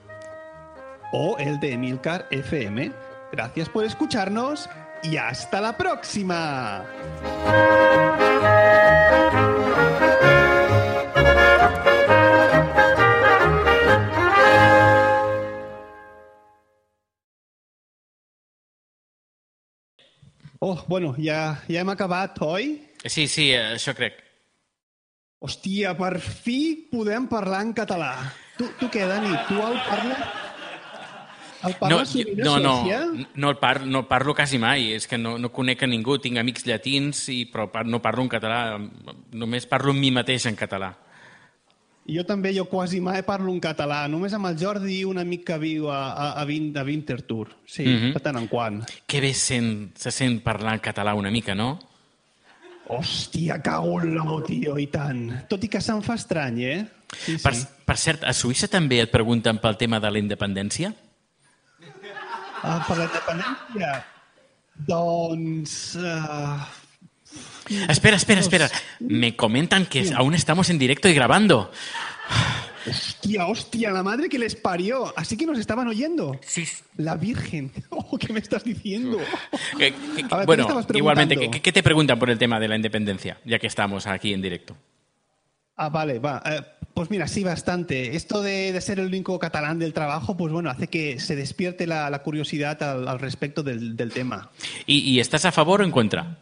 [1.12, 2.92] O el de Emilcar FM.
[3.32, 4.68] Gracias por escucharnos
[5.02, 6.84] y hasta la próxima.
[20.66, 22.70] Oh, bueno, ja, ja hem acabat, oi?
[23.04, 24.16] Sí, sí, eh, això crec.
[25.44, 28.14] Hòstia, per fi podem parlar en català.
[28.56, 29.34] Tu, tu què, Dani?
[29.44, 30.43] Tu el parles?
[31.64, 33.28] El No, parles sovint a no, no, Suècia?
[33.36, 36.36] no, el par, no parlo quasi mai, és que no, no conec a ningú, tinc
[36.38, 38.78] amics llatins, i, però par, no parlo en català,
[39.32, 40.92] només parlo amb mi mateix en català.
[42.06, 44.02] Jo també, jo quasi mai parlo en català.
[44.12, 47.48] Només amb el Jordi, un amic que viu a, a, a, Vin, a Winterthur.
[47.64, 48.12] Sí, Mhm.
[48.12, 48.82] de tant en quant.
[49.06, 51.78] Que bé sent, se sent parlar en català una mica, no?
[52.86, 55.30] Hòstia, cago en l'ou, tio, i tant.
[55.48, 56.86] Tot i que se'm fa estrany, eh?
[57.16, 57.42] Sí, sí.
[57.42, 57.54] Per,
[57.86, 60.92] per cert, a Suïssa també et pregunten pel tema de la independència?
[62.64, 63.90] Ah, per la independència?
[64.88, 65.94] Doncs...
[66.00, 66.58] Uh...
[67.88, 68.68] Espera, espera, espera.
[69.00, 71.70] Me comentan que aún estamos en directo y grabando.
[72.86, 75.12] Hostia, hostia, la madre que les parió.
[75.16, 76.38] Así que nos estaban oyendo.
[76.42, 76.66] Sí.
[76.96, 77.72] La Virgen.
[77.90, 79.18] Oh, ¿Qué me estás diciendo?
[79.78, 82.68] Que- que- A ver, ¿qué bueno, igualmente, ¿qué, qué te preguntan por el tema de
[82.68, 83.38] la independencia?
[83.44, 84.76] Ya que estamos aquí en directo.
[85.76, 86.40] Ah, vale, va.
[86.44, 86.60] Eh,
[86.94, 88.16] pues mira, sí, bastante.
[88.16, 91.86] Esto de, de ser el único catalán del trabajo, pues bueno, hace que se despierte
[91.86, 94.50] la, la curiosidad al, al respecto del, del tema.
[94.86, 96.38] ¿Y, y estás a favor o en contra?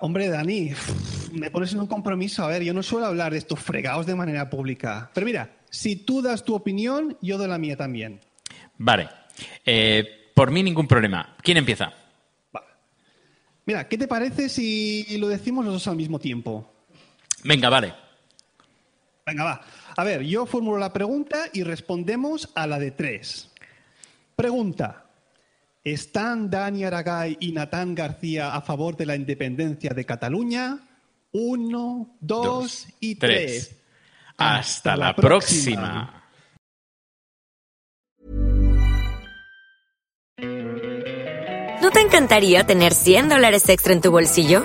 [0.00, 0.72] Hombre, Dani,
[1.32, 2.44] me pones en un compromiso.
[2.44, 5.10] A ver, yo no suelo hablar de estos fregados de manera pública.
[5.14, 8.20] Pero mira, si tú das tu opinión, yo doy la mía también.
[8.78, 9.08] Vale.
[9.64, 11.36] Eh, por mí ningún problema.
[11.40, 11.92] ¿Quién empieza?
[13.64, 16.68] Mira, ¿qué te parece si lo decimos los dos al mismo tiempo?
[17.44, 17.94] Venga, vale.
[19.32, 19.62] Venga, va.
[19.96, 23.50] A ver, yo formulo la pregunta y respondemos a la de tres.
[24.36, 25.06] Pregunta.
[25.82, 30.80] ¿Están Dani Aragay y Natán García a favor de la independencia de Cataluña?
[31.32, 33.68] Uno, dos, Dos, y tres.
[33.68, 33.82] tres.
[34.36, 36.22] Hasta, la, la próxima.
[40.36, 41.78] próxima.
[41.80, 44.64] ¿No te encantaría tener 100 dólares extra en tu bolsillo?